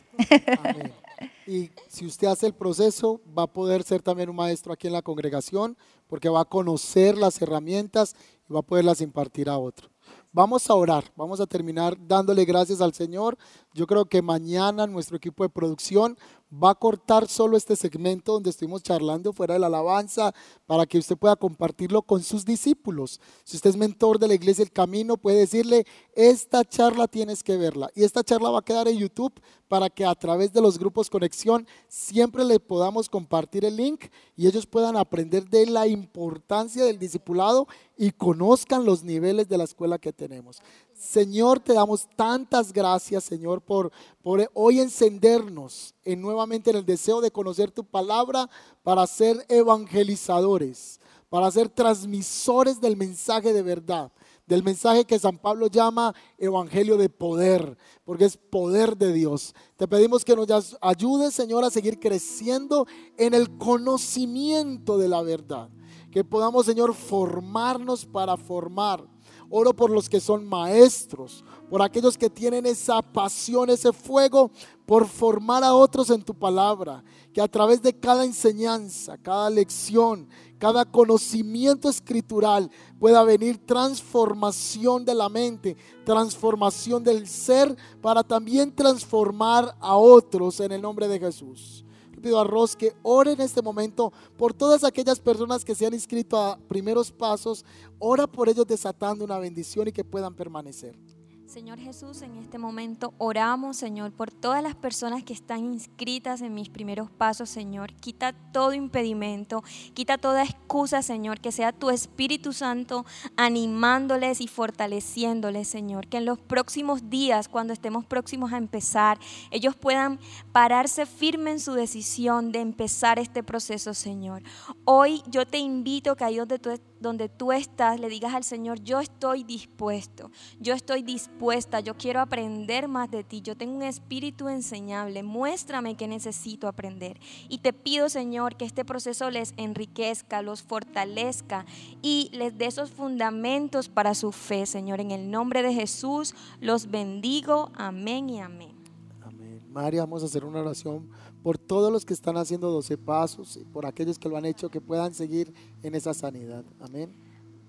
[1.47, 4.95] Y si usted hace el proceso, va a poder ser también un maestro aquí en
[4.95, 5.76] la congregación,
[6.15, 8.15] porque va a conocer las herramientas
[8.49, 9.91] y va a poderlas impartir a otro.
[10.33, 13.37] Vamos a orar, vamos a terminar dándole gracias al Señor.
[13.73, 16.17] Yo creo que mañana nuestro equipo de producción
[16.62, 20.34] va a cortar solo este segmento donde estuvimos charlando fuera de la alabanza
[20.66, 23.20] para que usted pueda compartirlo con sus discípulos.
[23.44, 27.57] Si usted es mentor de la iglesia El Camino, puede decirle, esta charla tienes que
[27.57, 27.90] verla.
[27.94, 31.11] Y esta charla va a quedar en YouTube para que a través de los grupos
[31.11, 34.05] Conexión siempre le podamos compartir el link
[34.36, 39.64] y ellos puedan aprender de la importancia del discipulado y conozcan los niveles de la
[39.64, 40.61] escuela que tenemos.
[40.95, 43.90] Señor, te damos tantas gracias, Señor, por,
[44.22, 48.49] por hoy encendernos en, nuevamente en el deseo de conocer tu palabra
[48.84, 54.12] para ser evangelizadores, para ser transmisores del mensaje de verdad,
[54.47, 59.53] del mensaje que San Pablo llama evangelio de poder, porque es poder de Dios.
[59.76, 62.86] Te pedimos que nos ayudes, Señor, a seguir creciendo
[63.16, 65.70] en el conocimiento de la verdad,
[66.12, 69.14] que podamos, Señor, formarnos para formar
[69.51, 74.51] Oro por los que son maestros, por aquellos que tienen esa pasión, ese fuego
[74.86, 77.03] por formar a otros en tu palabra.
[77.32, 80.28] Que a través de cada enseñanza, cada lección,
[80.59, 89.76] cada conocimiento escritural pueda venir transformación de la mente, transformación del ser, para también transformar
[89.80, 91.84] a otros en el nombre de Jesús
[92.25, 95.93] pido a Ros que ore en este momento por todas aquellas personas que se han
[95.93, 97.66] inscrito a primeros pasos.
[97.99, 100.99] Ora por ellos desatando una bendición y que puedan permanecer.
[101.47, 106.55] Señor Jesús, en este momento oramos, Señor, por todas las personas que están inscritas en
[106.55, 107.92] mis primeros pasos, Señor.
[107.92, 113.05] Quita todo impedimento, quita toda excusa, Señor, que sea tu Espíritu Santo
[113.36, 116.09] animándoles y fortaleciéndoles, Señor.
[116.09, 119.18] Que en los próximos días, cuando estemos próximos a empezar,
[119.51, 120.18] ellos puedan
[120.51, 124.42] pararse firme en su decisión de empezar este proceso, Señor.
[124.84, 126.70] Hoy yo te invito que ahí donde tú
[127.05, 132.20] donde tú estás, le digas al Señor, yo estoy dispuesto, yo estoy dispuesta, yo quiero
[132.20, 137.20] aprender más de ti, yo tengo un espíritu enseñable, muéstrame que necesito aprender.
[137.48, 141.66] Y te pido, Señor, que este proceso les enriquezca, los fortalezca
[142.02, 145.00] y les dé esos fundamentos para su fe, Señor.
[145.00, 147.70] En el nombre de Jesús los bendigo.
[147.74, 148.74] Amén y amén.
[149.22, 149.61] Amén.
[149.70, 151.09] María, vamos a hacer una oración
[151.45, 154.70] por todos los que están haciendo 12 pasos y por aquellos que lo han hecho,
[154.70, 156.64] que puedan seguir en esa sanidad.
[156.80, 157.12] Amén.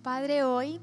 [0.01, 0.79] Padre, hoy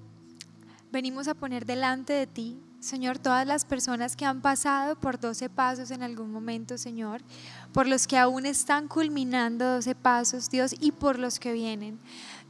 [0.93, 5.49] venimos a poner delante de ti, Señor, todas las personas que han pasado por 12
[5.49, 7.23] pasos en algún momento, Señor,
[7.73, 11.99] por los que aún están culminando 12 pasos, Dios, y por los que vienen.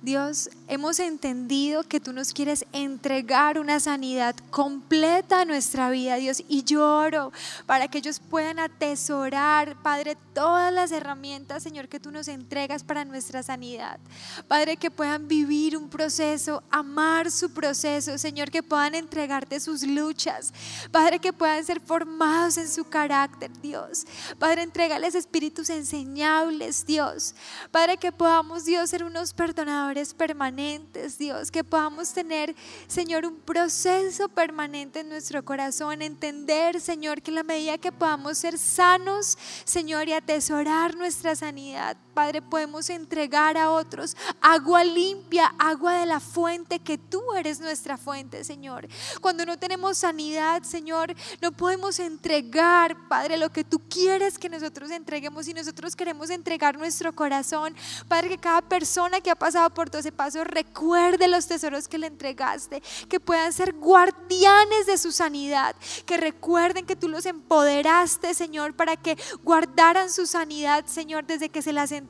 [0.02, 6.42] Dios, hemos entendido que tú nos quieres entregar una sanidad completa a nuestra vida, Dios,
[6.48, 7.30] y lloro
[7.66, 13.04] para que ellos puedan atesorar, Padre, todas las herramientas, Señor, que tú nos entregas para
[13.04, 14.00] nuestra sanidad.
[14.48, 20.52] Padre, que puedan vivir un proceso, amar su proceso, Señor, que puedan entregarte sus luchas.
[20.90, 24.04] Padre, que puedan ser formados en su carácter, Dios.
[24.40, 27.36] Padre, entregales espíritus enseñables, Dios.
[27.70, 32.54] Padre, que podamos, Dios, ser unos perdonadores permanentes, Dios, que podamos tener,
[32.86, 38.58] Señor, un proceso permanente en nuestro corazón, entender, Señor, que la medida que podamos ser
[38.58, 46.06] sanos, Señor, y atesorar nuestra sanidad, Padre, podemos entregar a otros agua limpia, agua de
[46.06, 48.88] la fuente, que tú eres nuestra fuente, Señor.
[49.20, 54.90] Cuando no tenemos sanidad, Señor, no podemos entregar, Padre, lo que tú quieres que nosotros
[54.90, 57.74] entreguemos y nosotros queremos entregar nuestro corazón.
[58.08, 61.98] Padre, que cada persona que ha pasado por todo ese paso recuerde los tesoros que
[61.98, 68.34] le entregaste, que puedan ser guardianes de su sanidad, que recuerden que tú los empoderaste,
[68.34, 72.01] Señor, para que guardaran su sanidad, Señor, desde que se las entregaste,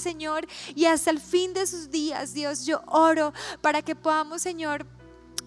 [0.00, 4.86] Señor, y hasta el fin de sus días, Dios, yo oro para que podamos, Señor,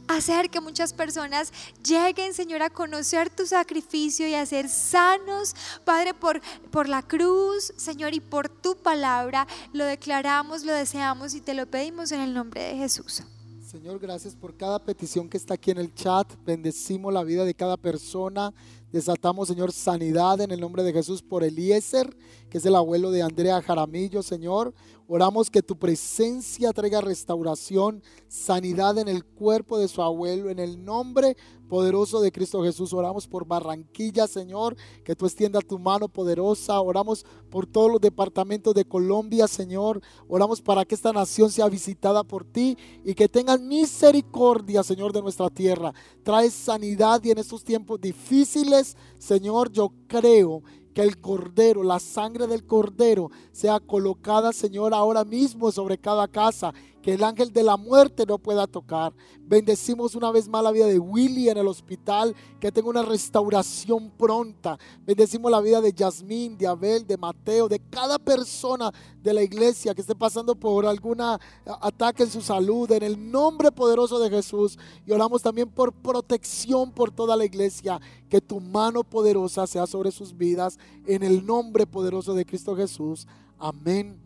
[0.08, 1.52] hacer que muchas personas
[1.84, 7.74] lleguen, Señor, a conocer tu sacrificio y a ser sanos, Padre, por, por la cruz,
[7.78, 9.48] Señor, y por tu palabra.
[9.74, 13.24] Lo declaramos, lo deseamos y te lo pedimos en el nombre de Jesús.
[13.68, 16.26] Señor, gracias por cada petición que está aquí en el chat.
[16.46, 18.54] Bendecimos la vida de cada persona.
[18.92, 22.16] Desatamos, Señor, sanidad en el nombre de Jesús por Eliezer,
[22.50, 24.74] que es el abuelo de Andrea Jaramillo, Señor.
[25.10, 30.84] Oramos que tu presencia traiga restauración, sanidad en el cuerpo de su abuelo, en el
[30.84, 31.38] nombre
[31.70, 32.92] poderoso de Cristo Jesús.
[32.92, 36.82] Oramos por Barranquilla, Señor, que tú extiendas tu mano poderosa.
[36.82, 40.02] Oramos por todos los departamentos de Colombia, Señor.
[40.28, 45.22] Oramos para que esta nación sea visitada por ti y que tengan misericordia, Señor, de
[45.22, 45.94] nuestra tierra.
[46.24, 50.64] Trae sanidad y en estos tiempos difíciles, Señor, yo creo
[50.98, 56.74] que el cordero, la sangre del cordero sea colocada, Señor, ahora mismo sobre cada casa
[57.08, 59.14] que el ángel de la muerte no pueda tocar.
[59.40, 64.10] Bendecimos una vez más la vida de Willy en el hospital, que tenga una restauración
[64.10, 64.78] pronta.
[65.06, 68.92] Bendecimos la vida de Yasmín, de Abel, de Mateo, de cada persona
[69.24, 73.72] de la iglesia que esté pasando por algún ataque en su salud, en el nombre
[73.72, 74.78] poderoso de Jesús.
[75.06, 80.12] Y oramos también por protección por toda la iglesia, que tu mano poderosa sea sobre
[80.12, 83.26] sus vidas, en el nombre poderoso de Cristo Jesús.
[83.58, 84.20] Amén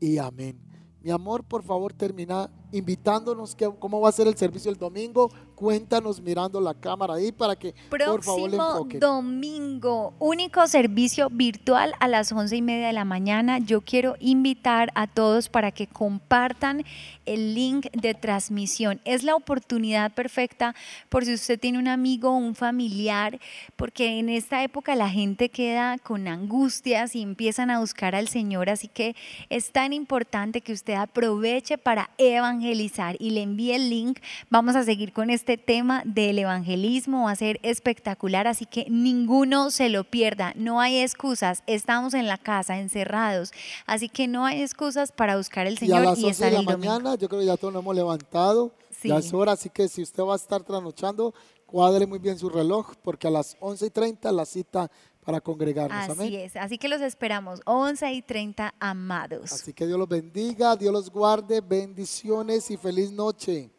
[0.00, 0.71] y amén.
[1.02, 5.30] Mi amor, por favor, termina invitándonos que, cómo va a ser el servicio el domingo.
[5.54, 8.98] Cuéntanos mirando la cámara ahí para que por favor le enfoque.
[8.98, 13.58] domingo, único servicio virtual a las once y media de la mañana.
[13.58, 16.84] Yo quiero invitar a todos para que compartan
[17.26, 19.00] el link de transmisión.
[19.04, 20.74] Es la oportunidad perfecta
[21.08, 23.38] por si usted tiene un amigo o un familiar,
[23.76, 28.68] porque en esta época la gente queda con angustias y empiezan a buscar al Señor.
[28.68, 29.14] Así que
[29.48, 34.76] es tan importante que usted aproveche para evangelizar evangelizar y le envíe el link, vamos
[34.76, 39.88] a seguir con este tema del evangelismo, va a ser espectacular, así que ninguno se
[39.88, 43.52] lo pierda, no hay excusas, estamos en la casa encerrados,
[43.86, 46.62] así que no hay excusas para buscar el Señor y, a las 11 de la
[46.62, 50.02] mañana, yo creo que ya todos nos hemos levantado, ya es hora, así que si
[50.02, 51.34] usted va a estar trasnochando,
[51.66, 54.90] cuadre muy bien su reloj, porque a las 11 y 30 la cita
[55.24, 56.18] para congregarnos.
[56.18, 59.52] Así es, así que los esperamos, 11 y 30 amados.
[59.52, 63.70] Así que Dios los bendiga, Dios los guarde, bendiciones y feliz noche.